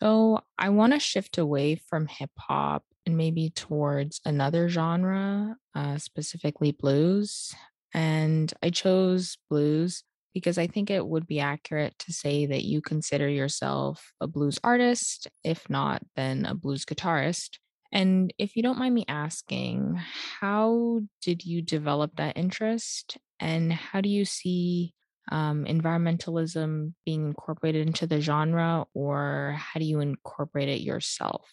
So 0.02 0.40
I 0.58 0.70
want 0.70 0.92
to 0.94 0.98
shift 0.98 1.38
away 1.38 1.76
from 1.76 2.06
hip 2.06 2.30
hop 2.38 2.84
and 3.10 3.16
maybe 3.16 3.50
towards 3.50 4.20
another 4.24 4.68
genre, 4.68 5.56
uh, 5.74 5.98
specifically 5.98 6.70
blues. 6.70 7.52
And 7.92 8.52
I 8.62 8.70
chose 8.70 9.36
blues 9.50 10.04
because 10.32 10.58
I 10.58 10.68
think 10.68 10.90
it 10.90 11.04
would 11.04 11.26
be 11.26 11.40
accurate 11.40 11.98
to 12.00 12.12
say 12.12 12.46
that 12.46 12.62
you 12.62 12.80
consider 12.80 13.28
yourself 13.28 14.12
a 14.20 14.28
blues 14.28 14.60
artist, 14.62 15.26
if 15.42 15.68
not, 15.68 16.02
then 16.14 16.46
a 16.46 16.54
blues 16.54 16.84
guitarist. 16.84 17.58
And 17.92 18.32
if 18.38 18.54
you 18.54 18.62
don't 18.62 18.78
mind 18.78 18.94
me 18.94 19.04
asking, 19.08 20.00
how 20.40 21.00
did 21.20 21.44
you 21.44 21.62
develop 21.62 22.12
that 22.16 22.36
interest? 22.36 23.18
And 23.40 23.72
how 23.72 24.00
do 24.00 24.08
you 24.08 24.24
see 24.24 24.94
um, 25.32 25.64
environmentalism 25.64 26.92
being 27.04 27.26
incorporated 27.26 27.88
into 27.88 28.06
the 28.06 28.20
genre, 28.20 28.86
or 28.94 29.56
how 29.58 29.80
do 29.80 29.86
you 29.86 29.98
incorporate 29.98 30.68
it 30.68 30.80
yourself? 30.80 31.50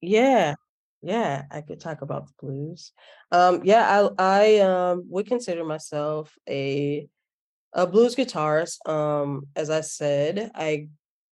Yeah. 0.00 0.54
Yeah, 1.02 1.44
I 1.50 1.62
could 1.62 1.80
talk 1.80 2.02
about 2.02 2.26
the 2.26 2.32
blues. 2.42 2.92
Um, 3.32 3.62
yeah, 3.64 4.08
I 4.18 4.58
I 4.58 4.58
um 4.58 5.04
would 5.08 5.26
consider 5.26 5.64
myself 5.64 6.34
a 6.48 7.08
a 7.74 7.86
blues 7.86 8.16
guitarist. 8.16 8.86
Um, 8.88 9.46
as 9.56 9.70
I 9.70 9.82
said, 9.82 10.50
I 10.54 10.88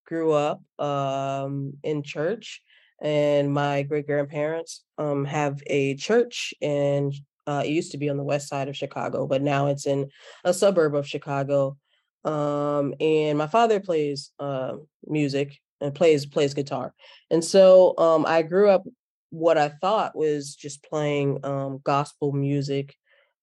grew 0.07 0.33
up 0.33 0.62
um 0.81 1.74
in 1.85 2.02
church 2.02 2.62
and 3.02 3.52
my 3.54 3.83
great 3.85 4.07
grandparents 4.07 4.85
um 4.98 5.24
have 5.26 5.62
a 5.68 5.96
church 5.96 6.54
and 6.62 7.14
uh, 7.46 7.62
it 7.66 7.70
used 7.70 7.92
to 7.92 7.98
be 7.98 8.09
on 8.11 8.16
the 8.18 8.24
west 8.24 8.48
side 8.48 8.68
of 8.68 8.76
Chicago, 8.76 9.26
but 9.26 9.42
now 9.42 9.68
it's 9.68 9.87
in 9.87 10.11
a 10.44 10.54
suburb 10.54 10.94
of 10.94 11.07
Chicago. 11.09 11.76
Um, 12.24 12.94
and 13.00 13.38
my 13.38 13.46
father 13.48 13.81
plays 13.81 14.33
uh, 14.40 14.76
music 15.07 15.59
and 15.81 15.95
plays 15.95 16.27
plays 16.27 16.55
guitar. 16.55 16.95
And 17.31 17.45
so 17.45 17.97
um, 17.99 18.25
I 18.27 18.43
grew 18.43 18.71
up 18.71 18.85
what 19.31 19.59
I 19.59 19.69
thought 19.69 20.17
was 20.17 20.55
just 20.55 20.83
playing 20.83 21.38
um, 21.45 21.81
gospel 21.85 22.33
music, 22.33 22.95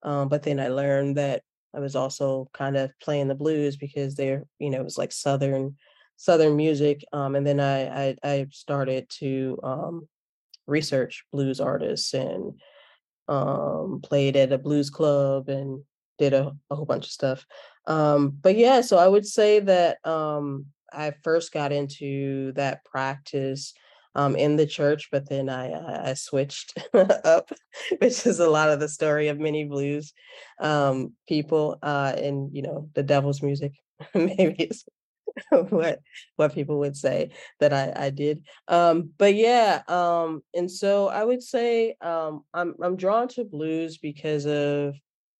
um, 0.03 0.29
but 0.29 0.43
then 0.43 0.59
I 0.59 0.69
learned 0.69 1.17
that 1.17 1.43
I 1.75 1.79
was 1.79 1.95
also 1.95 2.49
kind 2.53 2.77
of 2.77 2.91
playing 3.01 3.27
the 3.27 3.35
blues 3.35 3.77
because 3.77 4.15
they're 4.15 4.43
you 4.59 4.69
know 4.69 4.79
it 4.79 4.83
was 4.83 4.97
like 4.97 5.11
southern 5.11 5.75
southern 6.17 6.55
music. 6.55 7.03
Um, 7.13 7.35
and 7.35 7.45
then 7.45 7.59
I, 7.59 8.07
I, 8.07 8.15
I 8.23 8.47
started 8.51 9.09
to 9.19 9.59
um, 9.63 10.07
research 10.67 11.25
blues 11.31 11.59
artists 11.59 12.13
and 12.13 12.53
um, 13.27 13.99
played 14.03 14.35
at 14.35 14.53
a 14.53 14.57
blues 14.57 14.89
club 14.89 15.49
and 15.49 15.83
did 16.17 16.33
a, 16.33 16.55
a 16.69 16.75
whole 16.75 16.85
bunch 16.85 17.05
of 17.05 17.11
stuff. 17.11 17.45
But 17.85 18.55
yeah, 18.55 18.81
so 18.81 18.97
I 18.97 19.07
would 19.07 19.25
say 19.25 19.59
that 19.61 19.97
I 20.93 21.13
first 21.23 21.51
got 21.51 21.71
into 21.71 22.51
that 22.53 22.83
practice 22.85 23.73
um, 24.15 24.35
in 24.35 24.55
the 24.55 24.65
church, 24.65 25.09
but 25.11 25.27
then 25.29 25.49
I, 25.49 26.09
I 26.09 26.13
switched 26.13 26.77
up, 26.93 27.51
which 27.99 28.25
is 28.25 28.39
a 28.39 28.49
lot 28.49 28.69
of 28.69 28.79
the 28.79 28.87
story 28.87 29.27
of 29.27 29.39
many 29.39 29.65
blues 29.65 30.13
um, 30.59 31.13
people 31.27 31.77
uh, 31.83 32.13
and 32.17 32.55
you 32.55 32.61
know 32.61 32.89
the 32.93 33.03
devil's 33.03 33.41
music. 33.41 33.73
Maybe 34.13 34.55
it's 34.57 34.85
what 35.69 35.99
what 36.37 36.53
people 36.53 36.79
would 36.79 36.95
say 36.95 37.31
that 37.59 37.73
I, 37.73 38.05
I 38.05 38.09
did. 38.09 38.43
Um, 38.67 39.11
but 39.17 39.35
yeah, 39.35 39.81
um, 39.87 40.43
and 40.53 40.71
so 40.71 41.07
I 41.07 41.23
would 41.23 41.43
say 41.43 41.95
um, 42.01 42.43
I'm 42.53 42.75
I'm 42.81 42.95
drawn 42.95 43.27
to 43.29 43.43
blues 43.43 43.97
because 43.97 44.45
of 44.45 44.95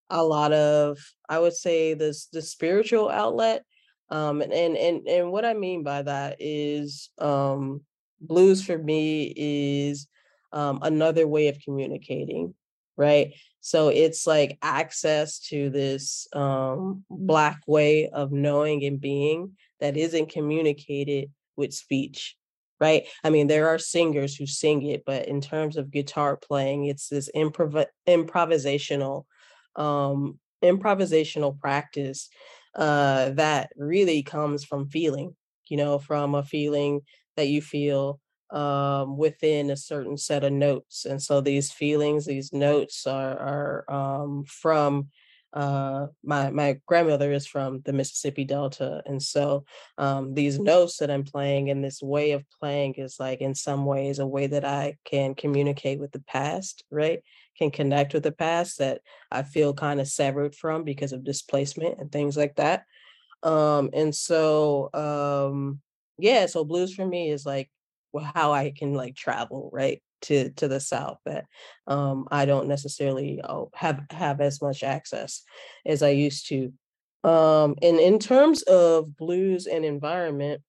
a 0.09 0.23
lot 0.23 0.53
of 0.53 0.99
I 1.29 1.39
would 1.39 1.55
say 1.55 1.93
this 1.93 2.27
the 2.27 2.41
spiritual 2.41 3.09
outlet. 3.09 3.63
Um, 4.09 4.41
and, 4.41 4.53
and 4.53 5.07
and 5.07 5.31
what 5.31 5.45
I 5.45 5.53
mean 5.53 5.83
by 5.83 6.03
that 6.03 6.37
is 6.39 7.09
um, 7.19 7.81
blues 8.21 8.63
for 8.63 8.77
me 8.77 9.33
is 9.35 10.07
um, 10.51 10.79
another 10.83 11.27
way 11.27 11.47
of 11.47 11.59
communicating, 11.59 12.53
right? 12.97 13.33
So 13.61 13.87
it's 13.89 14.27
like 14.27 14.59
access 14.61 15.39
to 15.49 15.69
this 15.69 16.27
um, 16.33 17.03
black 17.09 17.61
way 17.65 18.09
of 18.09 18.31
knowing 18.31 18.83
and 18.85 19.01
being 19.01 19.53
that 19.79 19.97
isn't 19.97 20.29
communicated 20.29 21.31
with 21.55 21.73
speech, 21.73 22.37
right? 22.79 23.07
I 23.23 23.31
mean, 23.31 23.47
there 23.47 23.69
are 23.69 23.79
singers 23.79 24.35
who 24.35 24.45
sing 24.45 24.83
it, 24.83 25.03
but 25.03 25.27
in 25.27 25.41
terms 25.41 25.77
of 25.77 25.91
guitar 25.91 26.37
playing, 26.37 26.85
it's 26.85 27.09
this 27.09 27.29
improv- 27.35 27.87
improvisational, 28.07 29.25
um, 29.75 30.39
improvisational 30.63 31.59
practice 31.59 32.29
uh, 32.75 33.29
that 33.31 33.71
really 33.77 34.23
comes 34.23 34.63
from 34.63 34.89
feeling, 34.89 35.35
you 35.69 35.77
know, 35.77 35.99
from 35.99 36.35
a 36.35 36.43
feeling 36.43 37.01
that 37.35 37.47
you 37.47 37.61
feel 37.61 38.19
um, 38.51 39.17
within 39.17 39.71
a 39.71 39.77
certain 39.77 40.17
set 40.17 40.43
of 40.43 40.53
notes. 40.53 41.05
And 41.05 41.21
so 41.21 41.41
these 41.41 41.71
feelings, 41.71 42.25
these 42.25 42.53
notes 42.53 43.07
are, 43.07 43.85
are 43.87 43.91
um, 43.91 44.45
from 44.45 45.09
uh, 45.55 46.07
my 46.21 46.51
my 46.51 46.77
grandmother 46.85 47.31
is 47.31 47.47
from 47.47 47.81
the 47.85 47.93
Mississippi 47.93 48.43
Delta, 48.43 49.01
and 49.05 49.23
so 49.23 49.63
um, 49.97 50.33
these 50.33 50.59
notes 50.59 50.97
that 50.97 51.09
I'm 51.09 51.23
playing 51.23 51.69
and 51.69 51.83
this 51.83 52.01
way 52.01 52.31
of 52.31 52.43
playing 52.59 52.95
is 52.95 53.15
like 53.19 53.39
in 53.39 53.55
some 53.55 53.85
ways 53.85 54.19
a 54.19 54.27
way 54.27 54.47
that 54.47 54.65
I 54.65 54.97
can 55.05 55.33
communicate 55.33 55.99
with 55.99 56.11
the 56.11 56.23
past, 56.27 56.83
right? 56.91 57.21
Can 57.57 57.71
connect 57.71 58.13
with 58.13 58.23
the 58.23 58.33
past 58.33 58.79
that 58.79 58.99
I 59.31 59.43
feel 59.43 59.73
kind 59.73 60.01
of 60.01 60.09
severed 60.09 60.53
from 60.53 60.83
because 60.83 61.13
of 61.13 61.23
displacement 61.23 61.99
and 61.99 62.11
things 62.11 62.35
like 62.35 62.55
that. 62.55 62.83
Um, 63.41 63.91
and 63.93 64.13
so 64.13 64.89
um, 64.93 65.79
yeah, 66.17 66.47
so 66.47 66.65
blues 66.65 66.93
for 66.93 67.05
me 67.05 67.29
is 67.29 67.45
like 67.45 67.69
how 68.23 68.51
I 68.53 68.71
can 68.71 68.93
like 68.93 69.15
travel, 69.15 69.69
right? 69.71 70.01
To 70.25 70.49
to 70.51 70.67
the 70.67 70.79
south 70.79 71.19
that 71.25 71.45
um 71.87 72.27
I 72.31 72.45
don't 72.45 72.67
necessarily 72.67 73.41
oh, 73.43 73.69
have 73.75 74.01
have 74.09 74.41
as 74.41 74.61
much 74.61 74.83
access 74.83 75.43
as 75.85 76.01
I 76.01 76.09
used 76.09 76.47
to. 76.49 76.73
Um 77.23 77.75
and 77.81 77.99
in 77.99 78.17
terms 78.19 78.63
of 78.63 79.15
blues 79.17 79.67
and 79.67 79.85
environment, 79.85 80.61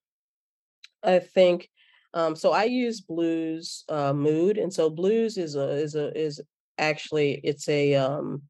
I 1.03 1.21
think 1.21 1.71
um 2.13 2.37
so 2.37 2.53
I 2.53 2.65
use 2.65 3.01
blues 3.01 3.85
uh 3.89 4.13
mood 4.13 4.59
and 4.59 4.73
so 4.73 4.91
blues 4.91 5.39
is 5.39 5.57
a 5.57 5.71
is 5.71 5.95
a 5.95 6.17
is 6.19 6.41
actually 6.77 7.41
it's 7.43 7.69
a 7.69 7.95
um 7.95 8.43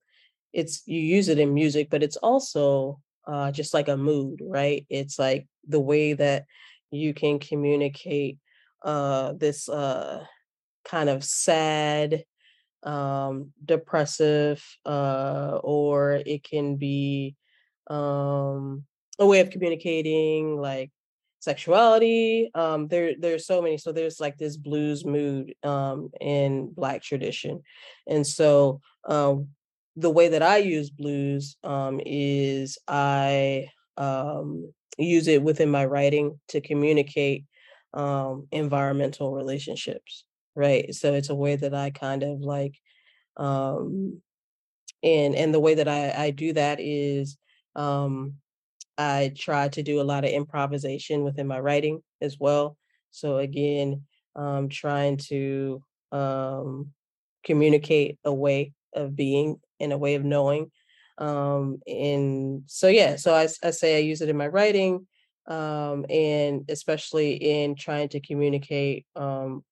it's 0.53 0.83
you 0.87 1.01
use 1.01 1.29
it 1.29 1.38
in 1.38 1.55
music 1.55 1.88
but 1.90 2.03
it's 2.03 2.16
also 2.16 2.99
uh 3.29 3.53
just 3.53 3.75
like 3.75 3.88
a 3.88 3.97
mood 3.97 4.40
right 4.42 4.87
it's 4.88 5.19
like 5.19 5.47
the 5.69 5.81
way 5.81 6.14
that 6.14 6.47
you 6.90 7.14
can 7.14 7.38
communicate 7.38 8.38
uh, 8.83 9.33
this 9.33 9.69
uh, 9.69 10.25
kind 10.88 11.09
of 11.09 11.25
sad, 11.25 12.25
um, 12.83 13.53
depressive, 13.64 14.64
uh, 14.85 15.59
or 15.62 16.22
it 16.25 16.44
can 16.44 16.77
be 16.77 17.37
um, 17.88 18.85
a 19.18 19.27
way 19.27 19.40
of 19.40 19.51
communicating 19.51 20.57
like 20.57 20.90
sexuality. 21.40 22.51
Um, 22.55 22.88
there, 22.88 23.14
there's 23.18 23.46
so 23.46 23.61
many. 23.61 23.79
So 23.79 23.92
there's 23.92 24.20
like 24.20 24.38
this 24.38 24.57
blues 24.57 25.05
mood 25.05 25.55
um, 25.62 26.11
in 26.20 26.72
Black 26.72 27.03
tradition, 27.03 27.62
and 28.07 28.27
so 28.27 28.81
um, 29.05 29.49
the 29.96 30.11
way 30.11 30.29
that 30.29 30.42
I 30.42 30.59
use 30.59 30.90
blues 30.90 31.57
um, 31.64 32.01
is 32.05 32.79
I 32.87 33.68
um, 33.96 34.72
use 34.99 35.27
it 35.27 35.42
within 35.42 35.70
my 35.70 35.87
writing 35.87 36.38
to 36.49 36.61
communicate 36.61 37.44
um, 37.94 38.46
environmental 38.53 39.33
relationships, 39.33 40.25
right? 40.57 40.95
So 40.95 41.14
it's 41.14 41.31
a 41.31 41.35
way 41.35 41.57
that 41.57 41.75
I 41.75 41.90
kind 41.90 42.23
of 42.23 42.40
like, 42.40 42.79
um, 43.37 44.21
and 45.03 45.35
and 45.35 45.55
the 45.55 45.61
way 45.61 45.75
that 45.75 45.88
I 45.88 46.12
I 46.16 46.31
do 46.31 46.53
that 46.55 46.81
is 46.81 47.37
um, 47.77 48.35
I 48.99 49.33
try 49.37 49.69
to 49.69 49.83
do 49.83 50.01
a 50.01 50.05
lot 50.05 50.25
of 50.25 50.31
improvisation 50.31 51.23
within 51.23 51.47
my 51.47 51.61
writing 51.61 52.03
as 52.21 52.38
well. 52.40 52.77
So 53.11 53.38
again, 53.38 54.03
um, 54.35 54.69
trying 54.69 55.19
to 55.29 55.83
um, 56.12 56.92
communicate 57.45 58.19
a 58.25 58.33
way 58.33 58.73
of 58.95 59.14
being 59.14 59.61
and 59.79 59.92
a 59.92 59.99
way 59.99 60.14
of 60.14 60.25
knowing. 60.25 60.71
Um, 61.19 61.79
and 61.87 62.62
so 62.66 62.88
yeah, 62.88 63.16
so 63.16 63.35
I, 63.35 63.49
I 63.62 63.71
say 63.71 63.97
I 63.97 64.01
use 64.01 64.23
it 64.23 64.29
in 64.29 64.37
my 64.37 64.49
writing 64.49 65.07
um, 65.49 66.05
and 66.11 66.64
especially 66.69 67.35
in 67.35 67.77
trying 67.77 68.09
to 68.11 68.21
communicate 68.21 69.07
um, 69.14 69.64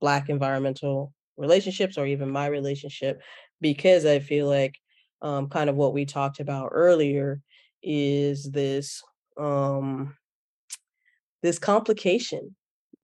Black 0.00 0.28
environmental 0.28 1.12
relationships 1.36 1.98
or 1.98 2.06
even 2.06 2.30
my 2.30 2.46
relationship, 2.46 3.22
because 3.60 4.04
I 4.06 4.18
feel 4.18 4.46
like 4.46 4.74
um, 5.22 5.48
kind 5.48 5.68
of 5.70 5.76
what 5.76 5.94
we 5.94 6.04
talked 6.04 6.40
about 6.40 6.70
earlier 6.72 7.40
is 7.82 8.50
this 8.50 9.02
um, 9.38 10.16
this 11.42 11.58
complication, 11.58 12.54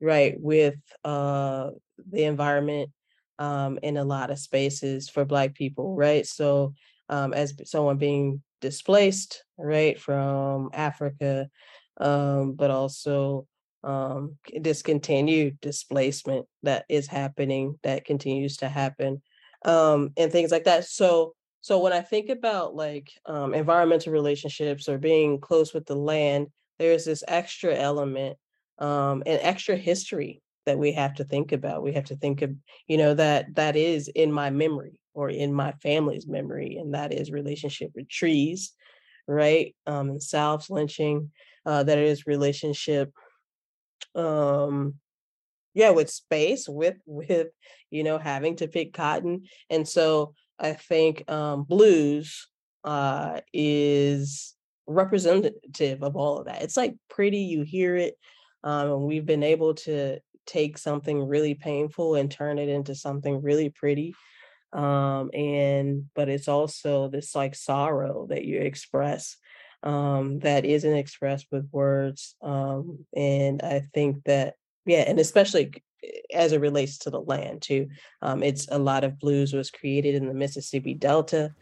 right, 0.01 0.35
with 0.39 0.75
uh, 1.05 1.71
the 2.11 2.25
environment 2.25 2.91
um, 3.39 3.79
in 3.83 3.97
a 3.97 4.05
lot 4.05 4.31
of 4.31 4.39
spaces 4.39 5.09
for 5.09 5.25
Black 5.25 5.55
people, 5.55 5.95
right? 5.97 6.27
So, 6.27 6.75
um, 7.09 7.33
as 7.33 7.55
someone 7.65 7.99
being 7.99 8.43
displaced, 8.61 9.45
right, 9.59 9.99
from 9.99 10.71
Africa, 10.73 11.49
um, 12.01 12.55
but 12.55 12.71
also 12.71 13.47
um, 13.85 14.37
discontinued 14.61 15.61
displacement 15.61 16.47
that 16.63 16.85
is 16.89 17.07
happening, 17.07 17.79
that 17.83 18.05
continues 18.05 18.57
to 18.59 18.69
happen, 18.69 19.23
um, 19.65 20.11
and 20.17 20.33
things 20.33 20.51
like 20.51 20.65
that. 20.65 20.85
So, 20.85 21.35
so 21.61 21.79
when 21.79 21.93
I 21.93 22.01
think 22.01 22.31
about 22.31 22.75
like 22.75 23.11
um, 23.27 23.55
environmental 23.55 24.13
relationships 24.13 24.89
or 24.89 24.99
being 24.99 25.41
close 25.41 25.73
with 25.73 25.87
the 25.87 25.97
land, 25.97 26.49
there's 26.79 27.05
this 27.05 27.23
extra 27.29 27.75
element 27.75 28.37
um, 28.79 29.23
and 29.27 29.39
extra 29.43 29.77
history 29.77 30.43
that 30.67 30.79
we 30.79 30.93
have 30.93 31.15
to 31.15 31.25
think 31.25 31.53
about. 31.53 31.83
We 31.83 31.93
have 31.93 32.07
to 32.07 32.17
think 32.17 32.43
of, 32.43 32.55
you 32.87 32.97
know, 32.97 33.15
that 33.15 33.55
that 33.55 33.77
is 33.77 34.09
in 34.09 34.33
my 34.33 34.51
memory 34.51 34.99
or 35.13 35.31
in 35.31 35.53
my 35.53 35.73
family's 35.83 36.27
memory, 36.27 36.77
and 36.77 36.95
that 36.95 37.13
is 37.13 37.31
relationship 37.31 37.93
with 37.95 38.09
trees, 38.09 38.73
right? 39.29 39.75
Um, 39.87 40.11
and 40.11 40.23
Salves 40.23 40.71
lynching, 40.71 41.31
uh, 41.67 41.83
that 41.85 41.99
is 41.99 42.27
relationship 42.27 43.13
um 44.15 44.95
yeah 45.75 45.91
with 45.91 46.11
space 46.11 46.69
with 46.69 46.97
with 47.07 47.49
you 47.91 48.05
know 48.05 48.19
having 48.19 48.57
to 48.57 48.69
pick 48.69 48.93
cotton 48.93 49.43
and 49.71 49.87
so 49.89 50.35
i 50.59 50.73
think 50.73 51.29
um 51.31 51.65
blues 51.65 52.49
uh 52.85 53.41
is 53.53 54.55
representative 54.87 56.03
of 56.03 56.17
all 56.17 56.39
of 56.39 56.47
that. 56.47 56.63
It's 56.63 56.77
like 56.77 56.95
pretty 57.09 57.39
you 57.39 57.63
hear 57.63 57.97
it 57.97 58.17
um 58.63 58.91
and 58.91 59.03
we've 59.03 59.27
been 59.27 59.43
able 59.43 59.75
to 59.75 60.19
take 60.47 60.77
something 60.79 61.27
really 61.27 61.55
painful 61.55 62.17
and 62.17 62.31
turn 62.31 62.59
it 62.59 62.69
into 62.69 62.95
something 62.95 63.41
really 63.41 63.71
pretty 63.71 64.15
um 64.75 65.31
and 65.33 66.05
but 66.15 66.29
it's 66.29 66.49
also 66.49 67.09
this 67.09 67.35
like 67.35 67.55
sorrow 67.55 68.27
that 68.29 68.45
you 68.45 68.59
express 68.59 69.37
um, 69.85 70.41
that 70.41 70.65
isn't 70.65 70.97
expressed 70.97 71.47
with 71.53 71.69
words. 71.71 72.35
Um, 72.43 73.07
and 73.15 73.63
I 73.63 73.85
think 73.95 74.25
that, 74.25 74.55
yeah, 74.87 75.05
and 75.07 75.21
especially 75.21 75.73
as 76.33 76.53
it 76.53 76.61
relates 76.61 76.99
to 76.99 77.11
the 77.11 77.21
land 77.21 77.63
too, 77.63 77.89
um, 78.23 78.43
it's 78.43 78.67
a 78.71 78.79
lot 78.79 79.05
of 79.05 79.19
blues 79.19 79.53
was 79.53 79.71
created 79.71 80.15
in 80.15 80.27
the 80.27 80.35
Mississippi 80.35 80.95
Delta. 80.95 81.55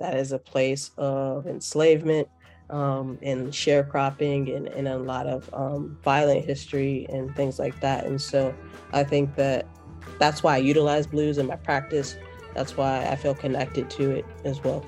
That 0.00 0.16
is 0.16 0.32
a 0.32 0.38
place 0.38 0.90
of 0.98 1.46
enslavement 1.46 2.28
um, 2.68 3.18
and 3.22 3.48
sharecropping 3.48 4.54
and, 4.54 4.68
and 4.68 4.88
a 4.88 4.98
lot 4.98 5.26
of 5.26 5.48
um, 5.54 5.96
violent 6.02 6.44
history 6.44 7.06
and 7.10 7.34
things 7.36 7.58
like 7.58 7.80
that. 7.80 8.04
And 8.04 8.20
so 8.20 8.54
I 8.92 9.04
think 9.04 9.36
that 9.36 9.66
that's 10.18 10.42
why 10.42 10.54
I 10.54 10.58
utilize 10.58 11.06
blues 11.06 11.38
in 11.38 11.46
my 11.46 11.56
practice 11.56 12.16
that's 12.56 12.74
why 12.74 13.06
I 13.06 13.16
feel 13.16 13.34
connected 13.34 13.90
to 13.90 14.10
it 14.12 14.24
as 14.44 14.64
well. 14.64 14.82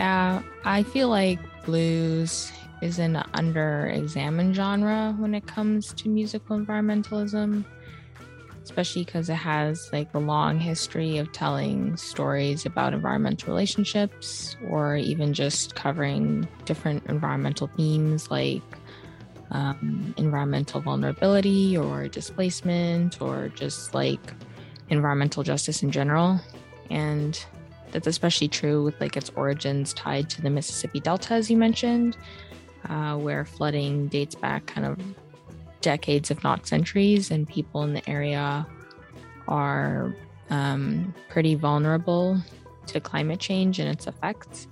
Yeah, 0.00 0.40
I 0.64 0.82
feel 0.82 1.10
like 1.10 1.38
blues 1.66 2.50
is 2.80 2.98
an 2.98 3.22
under 3.34 3.88
examined 3.88 4.56
genre 4.56 5.14
when 5.18 5.34
it 5.34 5.46
comes 5.46 5.92
to 5.92 6.08
musical 6.08 6.58
environmentalism, 6.58 7.66
especially 8.62 9.04
because 9.04 9.28
it 9.28 9.34
has 9.34 9.90
like 9.92 10.08
a 10.14 10.18
long 10.18 10.58
history 10.58 11.18
of 11.18 11.30
telling 11.32 11.98
stories 11.98 12.64
about 12.64 12.94
environmental 12.94 13.50
relationships 13.50 14.56
or 14.70 14.96
even 14.96 15.34
just 15.34 15.74
covering 15.74 16.48
different 16.64 17.04
environmental 17.04 17.66
themes 17.76 18.30
like 18.30 18.62
um, 19.50 20.14
environmental 20.16 20.80
vulnerability 20.80 21.76
or 21.76 22.08
displacement 22.08 23.20
or 23.20 23.48
just 23.48 23.92
like 23.92 24.32
environmental 24.88 25.42
justice 25.42 25.82
in 25.82 25.90
general. 25.90 26.40
And 26.88 27.38
that's 27.92 28.06
especially 28.06 28.48
true 28.48 28.84
with 28.84 29.00
like 29.00 29.16
its 29.16 29.30
origins 29.36 29.92
tied 29.92 30.30
to 30.30 30.42
the 30.42 30.50
Mississippi 30.50 31.00
Delta, 31.00 31.34
as 31.34 31.50
you 31.50 31.56
mentioned, 31.56 32.16
uh, 32.88 33.16
where 33.16 33.44
flooding 33.44 34.08
dates 34.08 34.34
back 34.34 34.66
kind 34.66 34.86
of 34.86 34.98
decades, 35.80 36.30
if 36.30 36.42
not 36.42 36.66
centuries, 36.66 37.30
and 37.30 37.48
people 37.48 37.82
in 37.82 37.94
the 37.94 38.08
area 38.08 38.66
are 39.48 40.14
um, 40.50 41.14
pretty 41.28 41.54
vulnerable 41.54 42.40
to 42.86 43.00
climate 43.00 43.40
change 43.40 43.78
and 43.78 43.88
its 43.88 44.06
effects. 44.06 44.66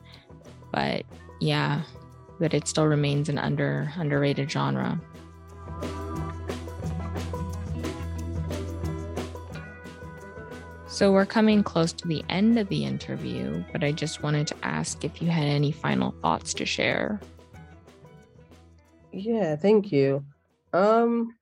But 0.72 1.04
yeah, 1.40 1.82
but 2.38 2.54
it 2.54 2.68
still 2.68 2.86
remains 2.86 3.28
an 3.28 3.38
under 3.38 3.92
underrated 3.96 4.50
genre. 4.50 5.00
So 10.98 11.12
we're 11.12 11.26
coming 11.26 11.62
close 11.62 11.92
to 11.92 12.08
the 12.08 12.24
end 12.28 12.58
of 12.58 12.68
the 12.70 12.84
interview, 12.84 13.62
but 13.70 13.84
I 13.84 13.92
just 13.92 14.24
wanted 14.24 14.48
to 14.48 14.56
ask 14.64 15.04
if 15.04 15.22
you 15.22 15.28
had 15.28 15.44
any 15.44 15.70
final 15.70 16.10
thoughts 16.22 16.52
to 16.54 16.66
share. 16.66 17.20
Yeah, 19.12 19.54
thank 19.54 19.92
you. 19.92 20.24
Um, 20.72 21.36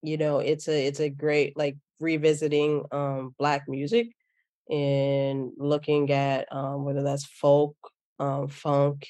you 0.00 0.16
know, 0.16 0.38
it's 0.38 0.66
a 0.66 0.86
it's 0.86 0.98
a 0.98 1.10
great 1.10 1.58
like 1.58 1.76
revisiting 2.00 2.86
um 2.90 3.34
black 3.38 3.68
music 3.68 4.12
and 4.70 5.50
looking 5.58 6.10
at 6.10 6.50
um 6.50 6.86
whether 6.86 7.02
that's 7.02 7.26
folk, 7.26 7.76
um, 8.18 8.48
funk, 8.48 9.06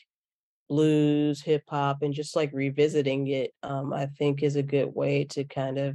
blues, 0.68 1.42
hip 1.42 1.62
hop, 1.68 2.02
and 2.02 2.12
just 2.12 2.34
like 2.34 2.50
revisiting 2.52 3.28
it, 3.28 3.54
um, 3.62 3.92
I 3.92 4.06
think 4.06 4.42
is 4.42 4.56
a 4.56 4.64
good 4.64 4.92
way 4.92 5.26
to 5.26 5.44
kind 5.44 5.78
of 5.78 5.94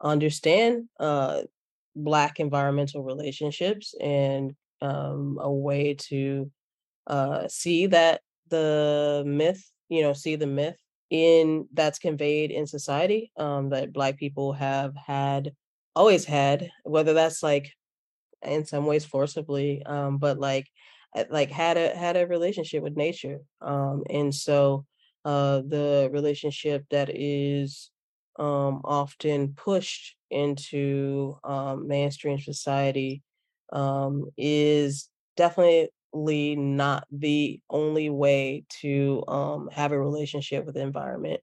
understand 0.00 0.88
uh 0.98 1.42
black 1.96 2.40
environmental 2.40 3.02
relationships 3.02 3.94
and 4.00 4.54
um, 4.80 5.38
a 5.40 5.50
way 5.50 5.94
to 5.94 6.50
uh, 7.06 7.48
see 7.48 7.86
that 7.86 8.20
the 8.48 9.22
myth, 9.26 9.70
you 9.88 10.02
know, 10.02 10.12
see 10.12 10.36
the 10.36 10.46
myth 10.46 10.76
in 11.10 11.66
that's 11.72 11.98
conveyed 11.98 12.50
in 12.50 12.66
society 12.66 13.32
um, 13.36 13.70
that 13.70 13.92
black 13.92 14.16
people 14.16 14.52
have 14.52 14.94
had 14.94 15.52
always 15.96 16.24
had 16.24 16.70
whether 16.84 17.12
that's 17.12 17.42
like 17.42 17.72
in 18.42 18.64
some 18.64 18.86
ways 18.86 19.04
forcibly 19.04 19.82
um, 19.86 20.18
but 20.18 20.38
like 20.38 20.68
uh, 21.16 21.24
like 21.30 21.50
had 21.50 21.76
a 21.76 21.96
had 21.96 22.16
a 22.16 22.26
relationship 22.26 22.82
with 22.82 22.96
nature 22.96 23.40
um, 23.60 24.04
and 24.08 24.34
so 24.34 24.86
uh, 25.24 25.60
the 25.66 26.08
relationship 26.12 26.84
that 26.90 27.10
is 27.12 27.90
um, 28.38 28.80
often 28.84 29.52
pushed 29.54 30.16
into 30.30 31.38
um, 31.44 31.88
mainstream 31.88 32.38
society 32.38 33.22
um, 33.72 34.26
is 34.36 35.08
definitely 35.36 36.56
not 36.56 37.06
the 37.10 37.60
only 37.70 38.10
way 38.10 38.64
to 38.80 39.24
um, 39.28 39.68
have 39.72 39.92
a 39.92 40.00
relationship 40.00 40.64
with 40.64 40.74
the 40.74 40.82
environment. 40.82 41.40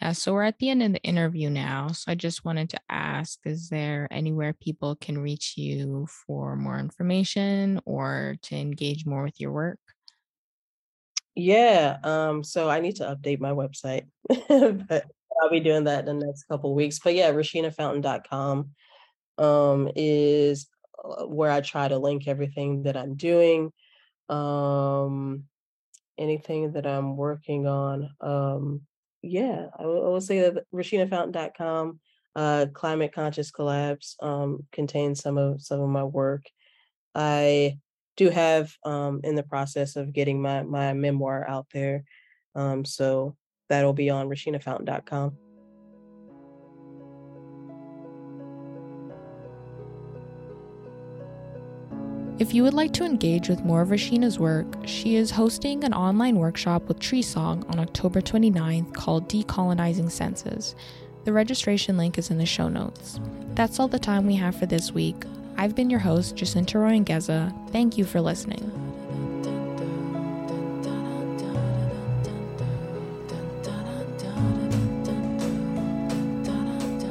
Yeah, 0.00 0.12
so 0.12 0.32
we're 0.32 0.44
at 0.44 0.58
the 0.60 0.70
end 0.70 0.82
of 0.82 0.92
the 0.92 1.02
interview 1.02 1.50
now. 1.50 1.88
So 1.88 2.12
I 2.12 2.14
just 2.14 2.44
wanted 2.44 2.70
to 2.70 2.80
ask 2.88 3.40
Is 3.44 3.68
there 3.68 4.06
anywhere 4.12 4.52
people 4.52 4.94
can 4.94 5.18
reach 5.18 5.54
you 5.56 6.06
for 6.26 6.54
more 6.54 6.78
information 6.78 7.80
or 7.84 8.36
to 8.42 8.56
engage 8.56 9.04
more 9.06 9.24
with 9.24 9.40
your 9.40 9.52
work? 9.52 9.80
Yeah, 11.34 11.98
um, 12.02 12.42
so 12.42 12.68
I 12.68 12.80
need 12.80 12.96
to 12.96 13.04
update 13.04 13.38
my 13.40 13.52
website, 13.52 14.08
but 14.88 15.06
I'll 15.40 15.50
be 15.50 15.60
doing 15.60 15.84
that 15.84 16.08
in 16.08 16.18
the 16.18 16.26
next 16.26 16.44
couple 16.44 16.74
weeks. 16.74 16.98
But 16.98 17.14
yeah, 17.14 17.30
RashinaFountain.com 17.32 18.70
um, 19.38 19.90
is 19.94 20.68
uh, 21.02 21.26
where 21.26 21.50
I 21.50 21.60
try 21.60 21.88
to 21.88 21.98
link 21.98 22.26
everything 22.26 22.82
that 22.84 22.96
I'm 22.96 23.14
doing, 23.14 23.72
um, 24.28 25.44
anything 26.16 26.72
that 26.72 26.86
I'm 26.86 27.16
working 27.16 27.66
on. 27.66 28.10
Um, 28.20 28.82
yeah, 29.22 29.66
I 29.78 29.86
will, 29.86 30.12
will 30.12 30.20
say 30.20 30.40
that 30.40 30.64
RashinaFountain.com, 30.74 32.00
uh, 32.36 32.66
Climate 32.72 33.12
Conscious 33.12 33.50
Collabs 33.50 34.14
um, 34.22 34.66
contains 34.72 35.20
some 35.20 35.38
of 35.38 35.62
some 35.62 35.80
of 35.80 35.88
my 35.88 36.04
work. 36.04 36.44
I 37.14 37.78
do 38.16 38.30
have 38.30 38.72
um, 38.84 39.20
in 39.24 39.34
the 39.34 39.42
process 39.42 39.96
of 39.96 40.12
getting 40.12 40.42
my 40.42 40.62
my 40.62 40.92
memoir 40.92 41.48
out 41.48 41.66
there. 41.72 42.04
Um, 42.54 42.84
so 42.84 43.36
that'll 43.68 43.92
be 43.92 44.10
on 44.10 44.28
RashinaFountain.com. 44.28 45.36
If 52.38 52.54
you 52.54 52.62
would 52.62 52.74
like 52.74 52.92
to 52.92 53.04
engage 53.04 53.48
with 53.48 53.64
more 53.64 53.80
of 53.80 53.88
Rashina's 53.88 54.38
work, 54.38 54.66
she 54.84 55.16
is 55.16 55.32
hosting 55.32 55.82
an 55.82 55.92
online 55.92 56.36
workshop 56.36 56.86
with 56.86 57.00
Tree 57.00 57.20
Song 57.20 57.64
on 57.68 57.80
October 57.80 58.20
29th 58.20 58.94
called 58.94 59.28
Decolonizing 59.28 60.08
Senses. 60.08 60.76
The 61.24 61.32
registration 61.32 61.96
link 61.96 62.16
is 62.16 62.30
in 62.30 62.38
the 62.38 62.46
show 62.46 62.68
notes. 62.68 63.18
That's 63.54 63.80
all 63.80 63.88
the 63.88 63.98
time 63.98 64.24
we 64.24 64.36
have 64.36 64.54
for 64.54 64.66
this 64.66 64.92
week. 64.92 65.24
I've 65.56 65.74
been 65.74 65.90
your 65.90 65.98
host, 65.98 66.36
Jacinta 66.36 66.78
Royangeza. 66.78 67.52
Thank 67.72 67.98
you 67.98 68.04
for 68.04 68.20
listening. 68.20 68.70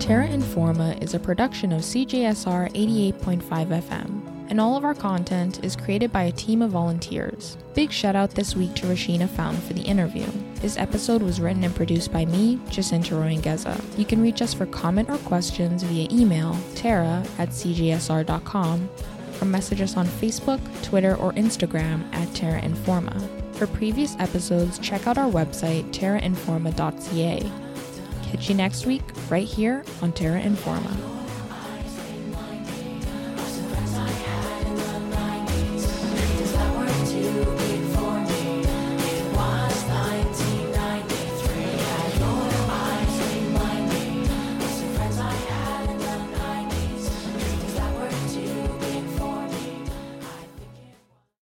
Terra 0.07 0.29
Informa 0.29 1.03
is 1.03 1.15
a 1.15 1.19
production 1.19 1.73
of 1.73 1.81
CJSR 1.81 2.71
88.5 2.71 3.41
FM, 3.41 4.49
and 4.49 4.57
all 4.57 4.77
of 4.77 4.85
our 4.85 4.93
content 4.93 5.61
is 5.65 5.75
created 5.75 6.13
by 6.13 6.23
a 6.23 6.31
team 6.31 6.61
of 6.61 6.71
volunteers. 6.71 7.57
Big 7.73 7.91
shout 7.91 8.15
out 8.15 8.29
this 8.29 8.55
week 8.55 8.73
to 8.75 8.87
Rashina 8.87 9.27
Fountain 9.27 9.59
for 9.63 9.73
the 9.73 9.81
interview. 9.81 10.25
This 10.61 10.77
episode 10.77 11.21
was 11.21 11.41
written 11.41 11.65
and 11.65 11.75
produced 11.75 12.13
by 12.13 12.23
me, 12.23 12.57
Jacinta 12.69 13.15
Royangeza. 13.15 13.77
You 13.99 14.05
can 14.05 14.21
reach 14.21 14.41
us 14.41 14.53
for 14.53 14.65
comment 14.67 15.09
or 15.09 15.17
questions 15.17 15.83
via 15.83 16.07
email, 16.09 16.55
terra 16.73 17.21
at 17.37 17.49
cjsr.com, 17.49 18.89
or 19.41 19.45
message 19.45 19.81
us 19.81 19.97
on 19.97 20.07
Facebook, 20.07 20.61
Twitter, 20.83 21.17
or 21.17 21.33
Instagram 21.33 22.01
at 22.13 22.33
Terra 22.33 22.61
Informa. 22.61 23.21
For 23.55 23.67
previous 23.67 24.15
episodes, 24.19 24.79
check 24.79 25.05
out 25.05 25.17
our 25.17 25.29
website, 25.29 25.91
terrainforma.ca. 25.91 27.66
Catch 28.37 28.49
you 28.49 28.55
next 28.55 28.85
week, 28.85 29.01
right 29.31 29.47
here 29.47 29.83
on 30.03 30.11
Terra 30.11 30.39
Informa. 30.39 31.16